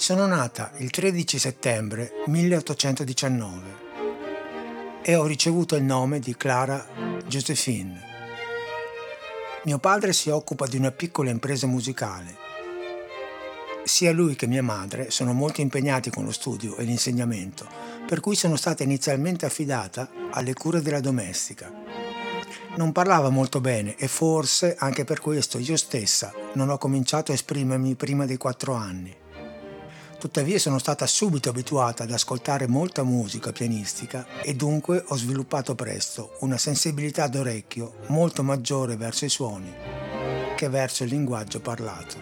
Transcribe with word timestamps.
Sono 0.00 0.26
nata 0.26 0.72
il 0.78 0.88
13 0.88 1.38
settembre 1.38 2.10
1819 2.24 3.68
e 5.02 5.14
ho 5.14 5.26
ricevuto 5.26 5.76
il 5.76 5.82
nome 5.82 6.20
di 6.20 6.34
Clara 6.38 6.86
Josephine. 7.26 8.00
Mio 9.64 9.78
padre 9.78 10.14
si 10.14 10.30
occupa 10.30 10.66
di 10.66 10.78
una 10.78 10.90
piccola 10.90 11.28
impresa 11.28 11.66
musicale. 11.66 12.34
Sia 13.84 14.10
lui 14.12 14.36
che 14.36 14.46
mia 14.46 14.62
madre 14.62 15.10
sono 15.10 15.34
molto 15.34 15.60
impegnati 15.60 16.08
con 16.08 16.24
lo 16.24 16.32
studio 16.32 16.78
e 16.78 16.84
l'insegnamento, 16.84 17.68
per 18.06 18.20
cui 18.20 18.36
sono 18.36 18.56
stata 18.56 18.82
inizialmente 18.82 19.44
affidata 19.44 20.10
alle 20.30 20.54
cure 20.54 20.80
della 20.80 21.00
domestica. 21.00 21.70
Non 22.76 22.92
parlava 22.92 23.28
molto 23.28 23.60
bene 23.60 23.96
e 23.96 24.08
forse 24.08 24.76
anche 24.78 25.04
per 25.04 25.20
questo 25.20 25.58
io 25.58 25.76
stessa 25.76 26.32
non 26.54 26.70
ho 26.70 26.78
cominciato 26.78 27.32
a 27.32 27.34
esprimermi 27.34 27.96
prima 27.96 28.24
dei 28.24 28.38
quattro 28.38 28.72
anni. 28.72 29.28
Tuttavia 30.20 30.58
sono 30.58 30.78
stata 30.78 31.06
subito 31.06 31.48
abituata 31.48 32.02
ad 32.02 32.10
ascoltare 32.10 32.66
molta 32.66 33.02
musica 33.04 33.52
pianistica 33.52 34.26
e 34.42 34.54
dunque 34.54 35.02
ho 35.08 35.16
sviluppato 35.16 35.74
presto 35.74 36.36
una 36.40 36.58
sensibilità 36.58 37.26
d'orecchio 37.26 37.94
molto 38.08 38.42
maggiore 38.42 38.96
verso 38.96 39.24
i 39.24 39.30
suoni 39.30 39.72
che 40.56 40.68
verso 40.68 41.04
il 41.04 41.08
linguaggio 41.08 41.60
parlato. 41.60 42.16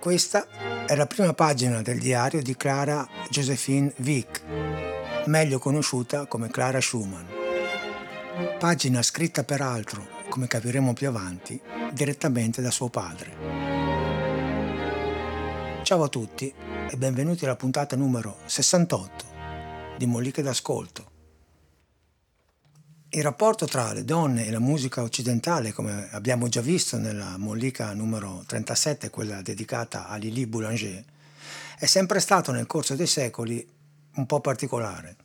Questa 0.00 0.46
è 0.86 0.96
la 0.96 1.06
prima 1.06 1.34
pagina 1.34 1.82
del 1.82 1.98
diario 1.98 2.40
di 2.40 2.56
Clara 2.56 3.06
Josephine 3.28 3.92
Wick, 3.96 4.42
meglio 5.26 5.58
conosciuta 5.58 6.24
come 6.24 6.48
Clara 6.48 6.80
Schumann. 6.80 7.26
Pagina 8.58 9.02
scritta 9.02 9.44
peraltro, 9.44 10.06
come 10.30 10.46
capiremo 10.46 10.94
più 10.94 11.08
avanti, 11.08 11.60
direttamente 11.92 12.62
da 12.62 12.70
suo 12.70 12.88
padre. 12.88 13.65
Ciao 15.86 16.02
a 16.02 16.08
tutti 16.08 16.52
e 16.90 16.96
benvenuti 16.96 17.44
alla 17.44 17.54
puntata 17.54 17.94
numero 17.94 18.38
68 18.46 19.24
di 19.96 20.06
Molliche 20.06 20.42
d'Ascolto. 20.42 21.10
Il 23.10 23.22
rapporto 23.22 23.66
tra 23.66 23.92
le 23.92 24.04
donne 24.04 24.46
e 24.46 24.50
la 24.50 24.58
musica 24.58 25.02
occidentale, 25.02 25.70
come 25.70 26.08
abbiamo 26.10 26.48
già 26.48 26.60
visto 26.60 26.98
nella 26.98 27.38
mollica 27.38 27.94
numero 27.94 28.42
37, 28.48 29.10
quella 29.10 29.42
dedicata 29.42 30.08
a 30.08 30.16
Lili 30.16 30.44
Boulanger, 30.48 31.04
è 31.78 31.86
sempre 31.86 32.18
stato 32.18 32.50
nel 32.50 32.66
corso 32.66 32.96
dei 32.96 33.06
secoli 33.06 33.64
un 34.16 34.26
po' 34.26 34.40
particolare. 34.40 35.16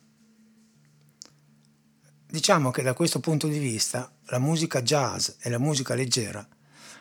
Diciamo 2.27 2.69
che 2.69 2.83
da 2.83 2.93
questo 2.93 3.19
punto 3.19 3.47
di 3.47 3.57
vista 3.57 4.13
la 4.25 4.37
musica 4.37 4.83
jazz 4.83 5.27
e 5.39 5.49
la 5.49 5.57
musica 5.57 5.95
leggera 5.95 6.47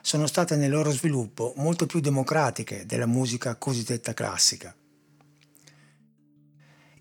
sono 0.03 0.27
state 0.27 0.57
nel 0.57 0.71
loro 0.71 0.91
sviluppo 0.91 1.53
molto 1.57 1.87
più 1.87 2.01
democratiche 2.01 2.87
della 2.87 3.07
musica 3.07 3.57
cosiddetta 3.57 4.15
classica. 4.15 4.75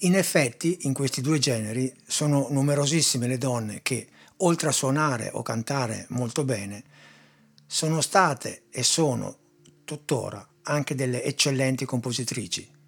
In 0.04 0.16
effetti, 0.16 0.80
in 0.82 0.94
questi 0.94 1.22
due 1.22 1.40
generi 1.40 1.94
sono 2.08 2.48
numerosissime 2.50 3.28
le 3.28 3.38
donne 3.38 3.82
che, 3.82 4.08
oltre 4.38 4.70
a 4.70 4.74
suonare 4.74 5.30
o 5.34 5.42
cantare 5.42 6.06
molto 6.10 6.46
bene, 6.46 6.84
sono 7.66 8.00
state 8.02 8.64
e 8.70 8.82
sono 8.84 9.38
tuttora 9.84 10.48
anche 10.64 10.96
delle 10.96 11.24
eccellenti 11.24 11.86
compositrici. 11.86 12.79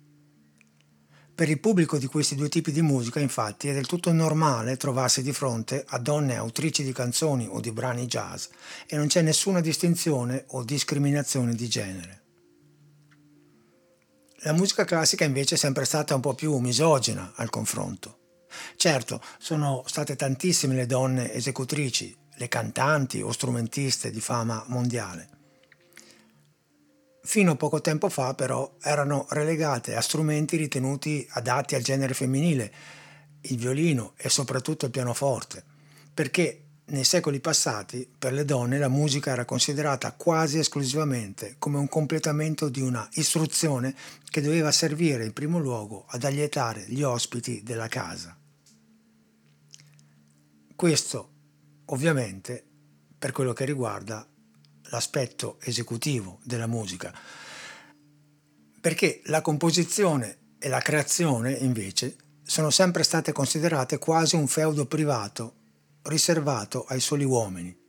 Per 1.42 1.50
il 1.50 1.60
pubblico 1.60 1.98
di 1.98 2.06
questi 2.06 2.36
due 2.36 2.50
tipi 2.50 2.72
di 2.72 2.84
musica, 2.84 3.20
infatti, 3.20 3.68
è 3.68 3.74
del 3.74 3.88
tutto 3.88 4.12
normale 4.12 4.78
trovarsi 4.78 5.24
di 5.24 5.34
fronte 5.34 5.84
a 5.88 5.98
donne 5.98 6.36
autrici 6.36 6.84
di 6.84 6.94
canzoni 6.94 7.48
o 7.50 7.60
di 7.60 7.72
brani 7.72 8.06
jazz 8.06 8.46
e 8.86 8.96
non 8.96 9.08
c'è 9.08 9.24
nessuna 9.24 9.60
distinzione 9.60 10.44
o 10.50 10.64
discriminazione 10.64 11.56
di 11.56 11.68
genere. 11.68 12.22
La 14.44 14.54
musica 14.54 14.86
classica 14.86 15.24
invece 15.24 15.56
è 15.56 15.58
sempre 15.58 15.86
stata 15.86 16.14
un 16.14 16.22
po' 16.22 16.36
più 16.36 16.56
misogina 16.60 17.34
al 17.36 17.50
confronto. 17.50 18.20
Certo, 18.76 19.20
sono 19.40 19.82
state 19.88 20.16
tantissime 20.16 20.76
le 20.76 20.86
donne 20.86 21.34
esecutrici, 21.34 22.16
le 22.36 22.48
cantanti 22.50 23.20
o 23.20 23.32
strumentiste 23.32 24.12
di 24.12 24.22
fama 24.22 24.64
mondiale 24.68 25.41
Fino 27.32 27.52
a 27.52 27.56
poco 27.56 27.80
tempo 27.80 28.10
fa 28.10 28.34
però 28.34 28.76
erano 28.82 29.26
relegate 29.30 29.96
a 29.96 30.02
strumenti 30.02 30.58
ritenuti 30.58 31.26
adatti 31.30 31.76
al 31.76 31.82
genere 31.82 32.14
femminile, 32.14 32.74
il 33.44 33.58
violino 33.58 34.16
e 34.18 34.28
soprattutto 34.28 34.84
il 34.84 34.92
pianoforte, 34.92 35.64
perché 36.14 36.64
nei 36.88 37.06
secoli 37.06 37.40
passati 37.40 38.06
per 38.20 38.34
le 38.34 38.44
donne 38.44 38.78
la 38.78 38.90
musica 38.90 39.32
era 39.32 39.46
considerata 39.46 40.12
quasi 40.12 40.60
esclusivamente 40.60 41.56
come 41.58 41.78
un 41.78 41.88
completamento 41.88 42.68
di 42.68 42.82
una 42.82 43.08
istruzione 43.14 43.96
che 44.30 44.42
doveva 44.42 44.74
servire 44.74 45.24
in 45.24 45.32
primo 45.32 45.58
luogo 45.58 46.04
ad 46.10 46.26
allietare 46.26 46.84
gli 46.90 47.02
ospiti 47.02 47.64
della 47.64 47.88
casa. 47.88 48.38
Questo 50.76 51.30
ovviamente 51.86 52.62
per 53.18 53.32
quello 53.32 53.54
che 53.54 53.64
riguarda 53.64 54.28
l'aspetto 54.92 55.58
esecutivo 55.62 56.40
della 56.44 56.68
musica, 56.68 57.14
perché 58.80 59.22
la 59.26 59.42
composizione 59.42 60.38
e 60.60 60.70
la 60.70 60.80
creazione 60.80 61.54
invece 61.54 62.16
sono 62.44 62.70
sempre 62.70 63.04
state 63.04 63.32
considerate 63.32 63.98
quasi 63.98 64.36
un 64.36 64.48
feudo 64.48 64.86
privato 64.86 65.56
riservato 66.04 66.86
ai 66.86 67.00
soli 67.00 67.24
uomini. 67.24 67.80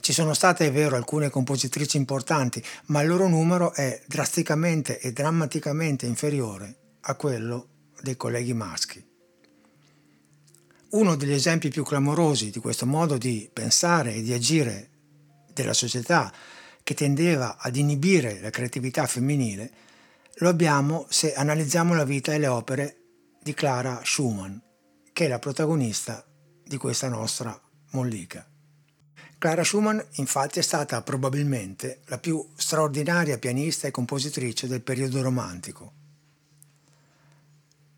Ci 0.00 0.12
sono 0.12 0.34
state, 0.34 0.66
è 0.66 0.72
vero, 0.72 0.96
alcune 0.96 1.28
compositrici 1.28 1.96
importanti, 1.96 2.62
ma 2.86 3.00
il 3.00 3.08
loro 3.08 3.28
numero 3.28 3.72
è 3.72 4.02
drasticamente 4.06 5.00
e 5.00 5.12
drammaticamente 5.12 6.06
inferiore 6.06 6.76
a 7.00 7.14
quello 7.14 7.68
dei 8.00 8.16
colleghi 8.16 8.54
maschi. 8.54 9.04
Uno 10.90 11.16
degli 11.16 11.32
esempi 11.32 11.68
più 11.68 11.84
clamorosi 11.84 12.50
di 12.50 12.60
questo 12.60 12.86
modo 12.86 13.18
di 13.18 13.50
pensare 13.52 14.14
e 14.14 14.22
di 14.22 14.32
agire 14.32 14.90
della 15.62 15.74
società 15.74 16.32
che 16.82 16.94
tendeva 16.94 17.56
ad 17.58 17.76
inibire 17.76 18.40
la 18.40 18.50
creatività 18.50 19.06
femminile, 19.06 19.70
lo 20.36 20.48
abbiamo 20.48 21.06
se 21.08 21.34
analizziamo 21.34 21.94
la 21.94 22.04
vita 22.04 22.32
e 22.32 22.38
le 22.38 22.46
opere 22.46 22.96
di 23.42 23.52
Clara 23.54 24.00
Schumann, 24.04 24.56
che 25.12 25.24
è 25.24 25.28
la 25.28 25.38
protagonista 25.38 26.24
di 26.64 26.76
questa 26.76 27.08
nostra 27.08 27.60
mollica. 27.90 28.46
Clara 29.38 29.64
Schumann 29.64 29.98
infatti 30.12 30.58
è 30.58 30.62
stata 30.62 31.02
probabilmente 31.02 32.00
la 32.06 32.18
più 32.18 32.44
straordinaria 32.56 33.38
pianista 33.38 33.86
e 33.86 33.92
compositrice 33.92 34.66
del 34.66 34.82
periodo 34.82 35.22
romantico. 35.22 35.92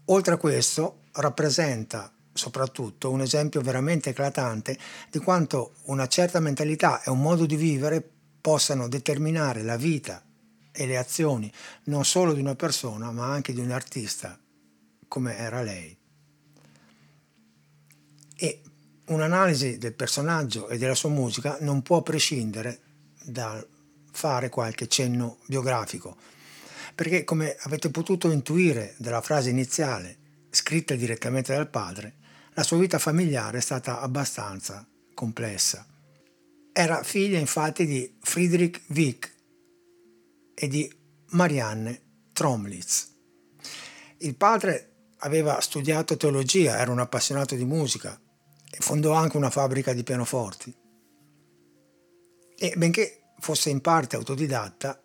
Oltre 0.07 0.35
a 0.35 0.39
questo 0.39 1.03
rappresenta 1.13 2.13
soprattutto 2.41 3.11
un 3.11 3.21
esempio 3.21 3.61
veramente 3.61 4.11
eclatante 4.11 4.79
di 5.11 5.19
quanto 5.19 5.75
una 5.85 6.09
certa 6.09 6.41
mentalità 6.41 7.03
e 7.03 7.11
un 7.11 7.21
modo 7.21 7.45
di 7.45 7.57
vivere 7.57 8.03
possano 8.41 8.89
determinare 8.89 9.63
la 9.63 9.77
vita 9.77 10.25
e 10.73 10.87
le 10.87 10.97
azioni 10.97 11.53
non 11.85 12.07
solo 12.07 12.33
di 12.33 12.41
una 12.41 12.55
persona 12.55 13.11
ma 13.11 13.27
anche 13.27 13.53
di 13.53 13.61
un 13.61 13.71
artista 13.71 14.39
come 15.07 15.37
era 15.37 15.61
lei. 15.61 15.95
E 18.37 18.63
un'analisi 19.09 19.77
del 19.77 19.93
personaggio 19.93 20.69
e 20.69 20.79
della 20.79 20.95
sua 20.95 21.11
musica 21.11 21.59
non 21.61 21.83
può 21.83 22.01
prescindere 22.01 22.81
dal 23.23 23.67
fare 24.13 24.49
qualche 24.49 24.89
cenno 24.89 25.37
biografico, 25.47 26.17
perché 26.95 27.23
come 27.25 27.55
avete 27.61 27.91
potuto 27.91 28.31
intuire 28.31 28.95
dalla 28.97 29.21
frase 29.21 29.51
iniziale, 29.51 30.17
scritta 30.51 30.95
direttamente 30.95 31.55
dal 31.55 31.69
padre, 31.69 32.15
la 32.55 32.63
sua 32.63 32.79
vita 32.79 32.99
familiare 32.99 33.59
è 33.59 33.61
stata 33.61 34.01
abbastanza 34.01 34.87
complessa. 35.15 35.87
Era 36.73 37.03
figlia 37.03 37.39
infatti 37.39 37.87
di 37.87 38.19
Friedrich 38.21 38.81
Wieck 38.89 39.35
e 40.55 40.69
di 40.69 40.93
Marianne 41.31 42.01
Tromlitz. 42.33 43.09
Il 44.19 44.37
padre 44.37 45.13
aveva 45.19 45.61
studiato 45.61 46.17
teologia, 46.17 46.79
era 46.79 46.91
un 46.91 47.01
appassionato 47.01 47.55
di 47.55 47.65
musica 47.65 48.19
e 48.71 48.77
fondò 48.81 49.13
anche 49.13 49.37
una 49.37 49.51
fabbrica 49.51 49.93
di 49.93 50.03
pianoforti. 50.03 50.75
E 52.57 52.75
benché 52.77 53.33
fosse 53.39 53.71
in 53.71 53.81
parte 53.81 54.17
autodidatta, 54.17 55.03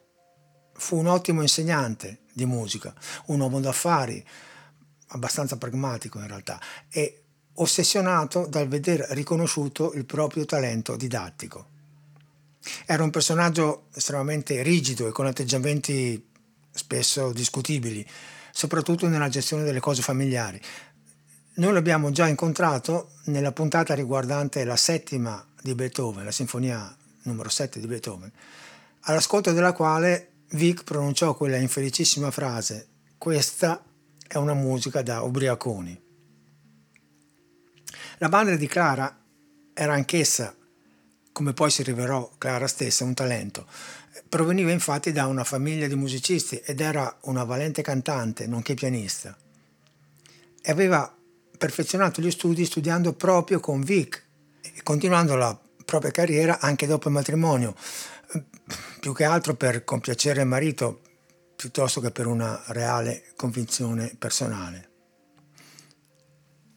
fu 0.74 0.98
un 0.98 1.08
ottimo 1.08 1.42
insegnante 1.42 2.24
di 2.34 2.46
musica, 2.46 2.94
un 3.28 3.40
uomo 3.40 3.60
d'affari, 3.60 4.24
abbastanza 5.08 5.58
pragmatico 5.58 6.20
in 6.20 6.28
realtà, 6.28 6.60
e 6.90 7.25
ossessionato 7.56 8.48
dal 8.48 8.68
veder 8.68 9.06
riconosciuto 9.12 9.94
il 9.94 10.06
proprio 10.06 10.46
talento 10.46 10.96
didattico. 10.96 11.74
Era 12.86 13.04
un 13.04 13.12
personaggio 13.12 13.88
estremamente 13.94 14.62
rigido 14.64 15.08
e 15.08 15.12
con 15.12 15.28
atteggiamenti 15.28 16.24
spesso 16.72 17.32
discutibili, 17.32 18.06
soprattutto 18.52 19.08
nella 19.08 19.30
gestione 19.30 19.64
delle 19.64 19.80
cose 19.80 20.02
familiari. 20.02 20.60
Noi 21.56 21.74
l'abbiamo 21.74 22.12
già 22.12 22.28
incontrato 22.28 23.12
nella 23.26 23.52
puntata 23.52 23.94
riguardante 23.94 24.64
la 24.64 24.76
settima 24.76 25.46
di 25.62 25.74
Beethoven, 25.74 26.26
la 26.26 26.32
sinfonia 26.32 26.96
numero 27.24 27.50
7 27.50 27.80
di 27.80 27.88
Beethoven, 27.88 28.32
all'ascolto 29.02 29.52
della 29.52 29.72
quale 29.72 30.32
Vic 30.52 30.84
pronunciò 30.84 31.34
quella 31.36 31.58
infelicissima 31.58 32.32
frase: 32.32 32.88
Questa 33.18 33.84
è 34.28 34.38
una 34.38 34.54
musica 34.54 35.02
da 35.02 35.22
ubriaconi. 35.22 36.05
La 38.18 38.30
madre 38.30 38.58
di 38.58 38.68
Clara 38.68 39.18
era 39.74 39.94
anch'essa, 39.94 40.56
come 41.32 41.54
poi 41.54 41.70
si 41.70 41.84
rivelò 41.84 42.32
Clara 42.38 42.68
stessa, 42.68 43.04
un 43.04 43.14
talento. 43.14 43.68
Proveniva 44.30 44.72
infatti 44.72 45.12
da 45.12 45.28
una 45.28 45.44
famiglia 45.44 45.88
di 45.88 45.96
musicisti 45.96 46.58
ed 46.58 46.80
era 46.80 47.18
una 47.24 47.44
valente 47.44 47.82
cantante, 47.82 48.48
nonché 48.48 48.74
pianista. 48.74 49.36
E 50.62 50.72
aveva 50.72 51.14
perfezionato 51.58 52.22
gli 52.22 52.32
studi 52.32 52.66
studiando 52.66 53.14
proprio 53.14 53.60
con 53.60 53.82
Vic 53.82 54.24
continuando 54.84 55.36
la 55.36 55.58
propria 55.84 56.12
carriera 56.12 56.60
anche 56.60 56.88
dopo 56.88 57.08
il 57.08 57.14
matrimonio, 57.14 57.76
più 59.00 59.14
che 59.14 59.24
altro 59.24 59.56
per 59.56 59.84
compiacere 59.84 60.42
il 60.42 60.48
marito 60.48 61.02
piuttosto 61.56 62.02
che 62.02 62.12
per 62.12 62.28
una 62.28 62.62
reale 62.68 63.32
convinzione 63.36 64.16
personale. 64.18 64.90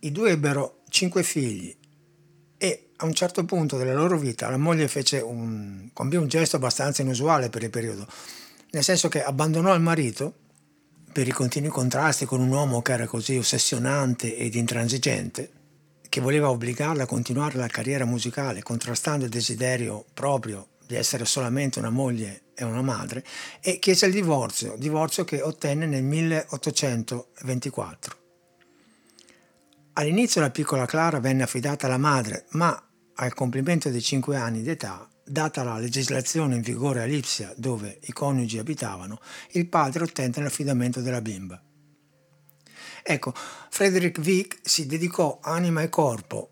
I 0.00 0.12
due 0.12 0.30
ebbero 0.30 0.77
cinque 0.88 1.22
figli 1.22 1.74
e 2.56 2.90
a 2.96 3.04
un 3.04 3.14
certo 3.14 3.44
punto 3.44 3.76
della 3.76 3.94
loro 3.94 4.18
vita 4.18 4.50
la 4.50 4.56
moglie 4.56 4.88
fece 4.88 5.20
un, 5.20 5.90
compì 5.92 6.16
un 6.16 6.26
gesto 6.26 6.56
abbastanza 6.56 7.02
inusuale 7.02 7.48
per 7.48 7.62
il 7.62 7.70
periodo, 7.70 8.06
nel 8.70 8.82
senso 8.82 9.08
che 9.08 9.22
abbandonò 9.22 9.74
il 9.74 9.80
marito 9.80 10.34
per 11.12 11.26
i 11.26 11.32
continui 11.32 11.70
contrasti 11.70 12.26
con 12.26 12.40
un 12.40 12.50
uomo 12.50 12.82
che 12.82 12.92
era 12.92 13.06
così 13.06 13.36
ossessionante 13.36 14.36
ed 14.36 14.54
intransigente, 14.54 15.50
che 16.08 16.20
voleva 16.20 16.50
obbligarla 16.50 17.04
a 17.04 17.06
continuare 17.06 17.56
la 17.56 17.66
carriera 17.66 18.04
musicale 18.04 18.62
contrastando 18.62 19.24
il 19.24 19.30
desiderio 19.30 20.04
proprio 20.12 20.68
di 20.86 20.96
essere 20.96 21.24
solamente 21.24 21.78
una 21.78 21.88
moglie 21.90 22.42
e 22.54 22.64
una 22.64 22.82
madre, 22.82 23.24
e 23.60 23.78
chiese 23.78 24.06
il 24.06 24.12
divorzio, 24.12 24.74
divorzio 24.76 25.24
che 25.24 25.40
ottenne 25.42 25.86
nel 25.86 26.02
1824. 26.02 28.27
All'inizio 29.98 30.40
la 30.40 30.50
piccola 30.50 30.86
Clara 30.86 31.18
venne 31.18 31.42
affidata 31.42 31.86
alla 31.86 31.98
madre, 31.98 32.46
ma 32.50 32.80
al 33.16 33.34
compimento 33.34 33.90
dei 33.90 34.00
cinque 34.00 34.36
anni 34.36 34.62
d'età, 34.62 35.08
data 35.24 35.64
la 35.64 35.76
legislazione 35.76 36.54
in 36.54 36.60
vigore 36.62 37.02
a 37.02 37.04
Lipsia 37.04 37.52
dove 37.56 37.98
i 38.02 38.12
coniugi 38.12 38.58
abitavano, 38.58 39.18
il 39.54 39.66
padre 39.68 40.04
ottenne 40.04 40.40
l'affidamento 40.40 41.00
della 41.00 41.20
bimba. 41.20 41.60
Ecco, 43.02 43.34
Frederick 43.70 44.24
Wieck 44.24 44.60
si 44.62 44.86
dedicò 44.86 45.40
anima 45.42 45.82
e 45.82 45.88
corpo 45.88 46.50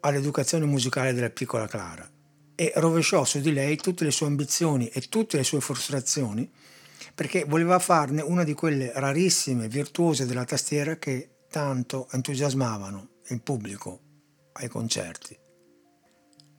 all'educazione 0.00 0.64
musicale 0.64 1.12
della 1.12 1.28
piccola 1.28 1.66
Clara 1.66 2.10
e 2.54 2.72
rovesciò 2.76 3.22
su 3.26 3.40
di 3.40 3.52
lei 3.52 3.76
tutte 3.76 4.04
le 4.04 4.10
sue 4.10 4.28
ambizioni 4.28 4.88
e 4.88 5.02
tutte 5.10 5.36
le 5.36 5.44
sue 5.44 5.60
frustrazioni 5.60 6.50
perché 7.14 7.44
voleva 7.44 7.78
farne 7.80 8.22
una 8.22 8.44
di 8.44 8.54
quelle 8.54 8.92
rarissime 8.94 9.68
virtuose 9.68 10.24
della 10.24 10.46
tastiera 10.46 10.96
che 10.96 11.32
tanto 11.50 12.08
entusiasmavano 12.12 13.08
il 13.28 13.40
pubblico 13.40 14.00
ai 14.52 14.68
concerti. 14.68 15.36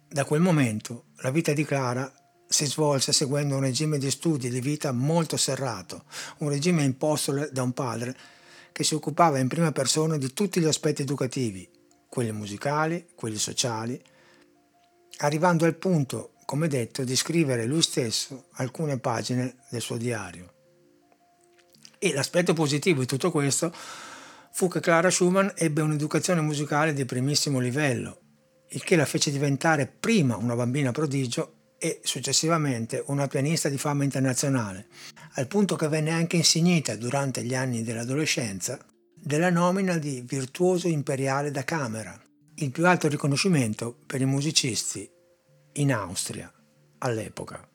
Da 0.07 0.25
quel 0.25 0.41
momento 0.41 1.05
la 1.17 1.31
vita 1.31 1.53
di 1.53 1.63
Clara 1.63 2.11
si 2.47 2.65
svolse 2.65 3.13
seguendo 3.13 3.55
un 3.55 3.61
regime 3.61 3.99
di 3.99 4.09
studi 4.09 4.47
e 4.47 4.49
di 4.49 4.59
vita 4.59 4.91
molto 4.91 5.37
serrato, 5.37 6.05
un 6.39 6.49
regime 6.49 6.83
imposto 6.83 7.47
da 7.51 7.61
un 7.61 7.73
padre 7.73 8.17
che 8.71 8.83
si 8.83 8.95
occupava 8.95 9.37
in 9.37 9.47
prima 9.47 9.71
persona 9.71 10.17
di 10.17 10.33
tutti 10.33 10.59
gli 10.59 10.65
aspetti 10.65 11.03
educativi, 11.03 11.69
quelli 12.07 12.31
musicali, 12.31 13.09
quelli 13.13 13.37
sociali, 13.37 14.01
arrivando 15.17 15.65
al 15.65 15.75
punto, 15.75 16.33
come 16.45 16.67
detto, 16.67 17.03
di 17.03 17.15
scrivere 17.15 17.65
lui 17.65 17.83
stesso 17.83 18.45
alcune 18.53 18.97
pagine 18.97 19.57
del 19.69 19.81
suo 19.81 19.97
diario. 19.97 20.53
E 21.99 22.13
l'aspetto 22.13 22.53
positivo 22.53 23.01
di 23.01 23.05
tutto 23.05 23.29
questo 23.29 23.71
fu 24.51 24.67
che 24.67 24.79
Clara 24.79 25.09
Schumann 25.09 25.49
ebbe 25.55 25.81
un'educazione 25.81 26.41
musicale 26.41 26.93
di 26.93 27.05
primissimo 27.05 27.59
livello, 27.59 28.19
il 28.69 28.83
che 28.83 28.95
la 28.95 29.05
fece 29.05 29.31
diventare 29.31 29.87
prima 29.87 30.35
una 30.35 30.55
bambina 30.55 30.91
prodigio 30.91 31.53
e 31.79 32.01
successivamente 32.03 33.03
una 33.07 33.27
pianista 33.27 33.69
di 33.69 33.77
fama 33.77 34.03
internazionale, 34.03 34.87
al 35.35 35.47
punto 35.47 35.75
che 35.75 35.87
venne 35.87 36.11
anche 36.11 36.35
insignita 36.35 36.95
durante 36.95 37.43
gli 37.43 37.55
anni 37.55 37.83
dell'adolescenza 37.83 38.77
della 39.15 39.49
nomina 39.49 39.97
di 39.97 40.23
virtuoso 40.25 40.87
imperiale 40.87 41.51
da 41.51 41.63
camera, 41.63 42.19
il 42.55 42.71
più 42.71 42.85
alto 42.85 43.07
riconoscimento 43.07 43.97
per 44.05 44.21
i 44.21 44.25
musicisti 44.25 45.09
in 45.73 45.93
Austria 45.93 46.51
all'epoca. 46.99 47.65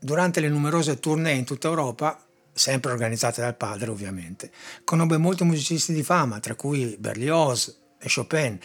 Durante 0.00 0.40
le 0.40 0.48
numerose 0.48 0.98
tournée 0.98 1.36
in 1.36 1.44
tutta 1.44 1.68
Europa 1.68 2.24
sempre 2.52 2.92
organizzate 2.92 3.40
dal 3.40 3.56
padre 3.56 3.90
ovviamente. 3.90 4.50
Conobbe 4.84 5.16
molti 5.16 5.44
musicisti 5.44 5.92
di 5.92 6.02
fama, 6.02 6.40
tra 6.40 6.54
cui 6.54 6.96
Berlioz 6.98 7.78
e 7.98 8.08
Chopin, 8.12 8.58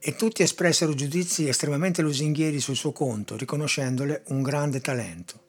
e 0.00 0.14
tutti 0.14 0.42
espressero 0.42 0.94
giudizi 0.94 1.48
estremamente 1.48 2.02
lusinghieri 2.02 2.60
sul 2.60 2.76
suo 2.76 2.92
conto, 2.92 3.36
riconoscendole 3.36 4.22
un 4.28 4.42
grande 4.42 4.80
talento. 4.80 5.46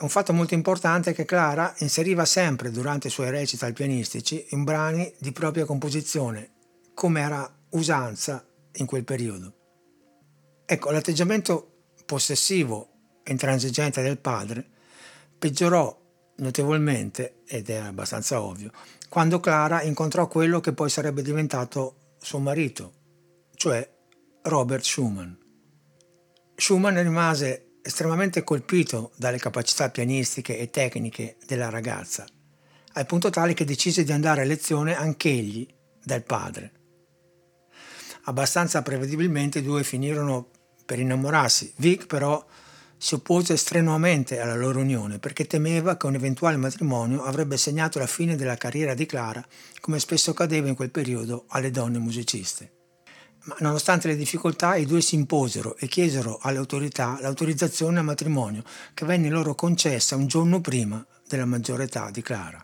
Un 0.00 0.08
fatto 0.08 0.32
molto 0.32 0.54
importante 0.54 1.10
è 1.10 1.14
che 1.14 1.26
Clara 1.26 1.74
inseriva 1.78 2.24
sempre 2.24 2.70
durante 2.70 3.08
i 3.08 3.10
suoi 3.10 3.30
recital 3.30 3.74
pianistici 3.74 4.46
in 4.50 4.64
brani 4.64 5.12
di 5.18 5.32
propria 5.32 5.66
composizione, 5.66 6.52
come 6.94 7.20
era 7.20 7.54
usanza 7.70 8.46
in 8.74 8.86
quel 8.86 9.04
periodo. 9.04 9.54
Ecco, 10.64 10.90
l'atteggiamento 10.90 11.88
possessivo 12.06 12.88
e 13.22 13.32
intransigente 13.32 14.00
del 14.00 14.18
padre 14.18 14.78
peggiorò 15.40 15.98
notevolmente, 16.36 17.42
ed 17.46 17.70
è 17.70 17.76
abbastanza 17.76 18.42
ovvio, 18.42 18.70
quando 19.08 19.40
Clara 19.40 19.82
incontrò 19.82 20.28
quello 20.28 20.60
che 20.60 20.74
poi 20.74 20.90
sarebbe 20.90 21.22
diventato 21.22 22.14
suo 22.20 22.38
marito, 22.38 22.92
cioè 23.54 23.90
Robert 24.42 24.84
Schumann. 24.84 25.32
Schumann 26.54 27.02
rimase 27.02 27.78
estremamente 27.82 28.44
colpito 28.44 29.12
dalle 29.16 29.38
capacità 29.38 29.88
pianistiche 29.88 30.58
e 30.58 30.68
tecniche 30.68 31.38
della 31.46 31.70
ragazza, 31.70 32.26
al 32.92 33.06
punto 33.06 33.30
tale 33.30 33.54
che 33.54 33.64
decise 33.64 34.04
di 34.04 34.12
andare 34.12 34.42
a 34.42 34.44
lezione 34.44 34.94
anch'egli 34.94 35.66
dal 36.04 36.22
padre. 36.22 36.72
Abbastanza 38.24 38.82
prevedibilmente 38.82 39.60
i 39.60 39.62
due 39.62 39.84
finirono 39.84 40.50
per 40.84 40.98
innamorarsi. 40.98 41.72
Vic 41.76 42.04
però 42.06 42.44
si 43.02 43.14
oppose 43.14 43.56
strenuamente 43.56 44.40
alla 44.40 44.54
loro 44.54 44.80
unione 44.80 45.18
perché 45.18 45.46
temeva 45.46 45.96
che 45.96 46.04
un 46.04 46.16
eventuale 46.16 46.58
matrimonio 46.58 47.22
avrebbe 47.22 47.56
segnato 47.56 47.98
la 47.98 48.06
fine 48.06 48.36
della 48.36 48.58
carriera 48.58 48.92
di 48.92 49.06
Clara, 49.06 49.42
come 49.80 49.98
spesso 49.98 50.32
accadeva 50.32 50.68
in 50.68 50.74
quel 50.74 50.90
periodo 50.90 51.46
alle 51.48 51.70
donne 51.70 51.98
musiciste. 51.98 52.72
Ma 53.44 53.56
nonostante 53.60 54.06
le 54.06 54.16
difficoltà, 54.16 54.76
i 54.76 54.84
due 54.84 55.00
si 55.00 55.14
imposero 55.14 55.78
e 55.78 55.86
chiesero 55.86 56.40
alle 56.42 56.58
autorità 56.58 57.16
l'autorizzazione 57.22 58.00
al 58.00 58.04
matrimonio, 58.04 58.62
che 58.92 59.06
venne 59.06 59.30
loro 59.30 59.54
concessa 59.54 60.14
un 60.14 60.26
giorno 60.26 60.60
prima 60.60 61.04
della 61.26 61.46
maggiore 61.46 61.84
età 61.84 62.10
di 62.10 62.20
Clara. 62.20 62.62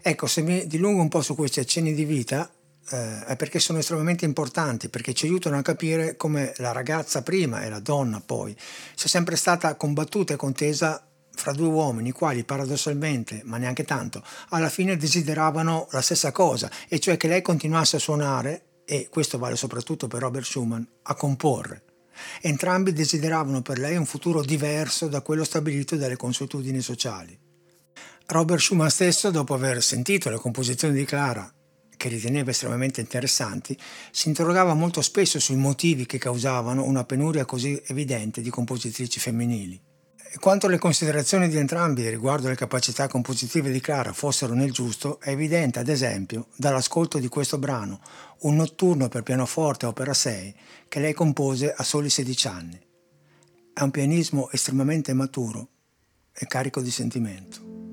Ecco, 0.00 0.28
se 0.28 0.42
mi 0.42 0.64
dilungo 0.68 1.02
un 1.02 1.08
po' 1.08 1.22
su 1.22 1.34
questi 1.34 1.58
accenni 1.58 1.92
di 1.92 2.04
vita, 2.04 2.48
eh, 2.90 3.36
perché 3.36 3.58
sono 3.60 3.78
estremamente 3.78 4.24
importanti, 4.24 4.88
perché 4.88 5.14
ci 5.14 5.26
aiutano 5.26 5.56
a 5.56 5.62
capire 5.62 6.16
come 6.16 6.52
la 6.56 6.72
ragazza 6.72 7.22
prima 7.22 7.62
e 7.62 7.68
la 7.68 7.78
donna 7.78 8.20
poi 8.20 8.56
sia 8.94 9.08
sempre 9.08 9.36
stata 9.36 9.74
combattuta 9.76 10.34
e 10.34 10.36
contesa 10.36 11.04
fra 11.32 11.52
due 11.52 11.68
uomini, 11.68 12.08
i 12.08 12.12
quali 12.12 12.44
paradossalmente, 12.44 13.42
ma 13.44 13.56
neanche 13.56 13.84
tanto, 13.84 14.22
alla 14.50 14.68
fine 14.68 14.96
desideravano 14.96 15.88
la 15.92 16.02
stessa 16.02 16.32
cosa, 16.32 16.70
e 16.88 16.98
cioè 16.98 17.16
che 17.16 17.28
lei 17.28 17.40
continuasse 17.40 17.96
a 17.96 18.00
suonare, 18.00 18.64
e 18.84 19.08
questo 19.08 19.38
vale 19.38 19.56
soprattutto 19.56 20.08
per 20.08 20.20
Robert 20.20 20.44
Schumann, 20.44 20.82
a 21.02 21.14
comporre. 21.14 21.84
Entrambi 22.42 22.92
desideravano 22.92 23.62
per 23.62 23.78
lei 23.78 23.96
un 23.96 24.04
futuro 24.04 24.42
diverso 24.42 25.06
da 25.06 25.22
quello 25.22 25.44
stabilito 25.44 25.96
dalle 25.96 26.16
consuetudini 26.16 26.82
sociali. 26.82 27.38
Robert 28.26 28.60
Schumann 28.60 28.88
stesso, 28.88 29.30
dopo 29.30 29.54
aver 29.54 29.82
sentito 29.82 30.28
le 30.28 30.36
composizioni 30.36 30.92
di 30.92 31.04
Clara 31.04 31.50
che 32.00 32.08
riteneva 32.08 32.48
estremamente 32.48 33.02
interessanti, 33.02 33.76
si 34.10 34.28
interrogava 34.28 34.72
molto 34.72 35.02
spesso 35.02 35.38
sui 35.38 35.56
motivi 35.56 36.06
che 36.06 36.16
causavano 36.16 36.82
una 36.82 37.04
penuria 37.04 37.44
così 37.44 37.78
evidente 37.88 38.40
di 38.40 38.48
compositrici 38.48 39.20
femminili. 39.20 39.78
Quanto 40.38 40.66
le 40.66 40.78
considerazioni 40.78 41.50
di 41.50 41.58
entrambi 41.58 42.08
riguardo 42.08 42.46
alle 42.46 42.56
capacità 42.56 43.06
compositive 43.06 43.70
di 43.70 43.82
Clara 43.82 44.14
fossero 44.14 44.54
nel 44.54 44.72
giusto, 44.72 45.20
è 45.20 45.28
evidente 45.28 45.78
ad 45.78 45.88
esempio 45.88 46.46
dall'ascolto 46.56 47.18
di 47.18 47.28
questo 47.28 47.58
brano, 47.58 48.00
un 48.40 48.56
notturno 48.56 49.08
per 49.08 49.22
pianoforte 49.22 49.84
opera 49.84 50.14
6, 50.14 50.54
che 50.88 51.00
lei 51.00 51.12
compose 51.12 51.70
a 51.70 51.82
soli 51.82 52.08
16 52.08 52.48
anni. 52.48 52.80
È 53.74 53.82
un 53.82 53.90
pianismo 53.90 54.50
estremamente 54.52 55.12
maturo 55.12 55.68
e 56.32 56.46
carico 56.46 56.80
di 56.80 56.90
sentimento. 56.90 57.89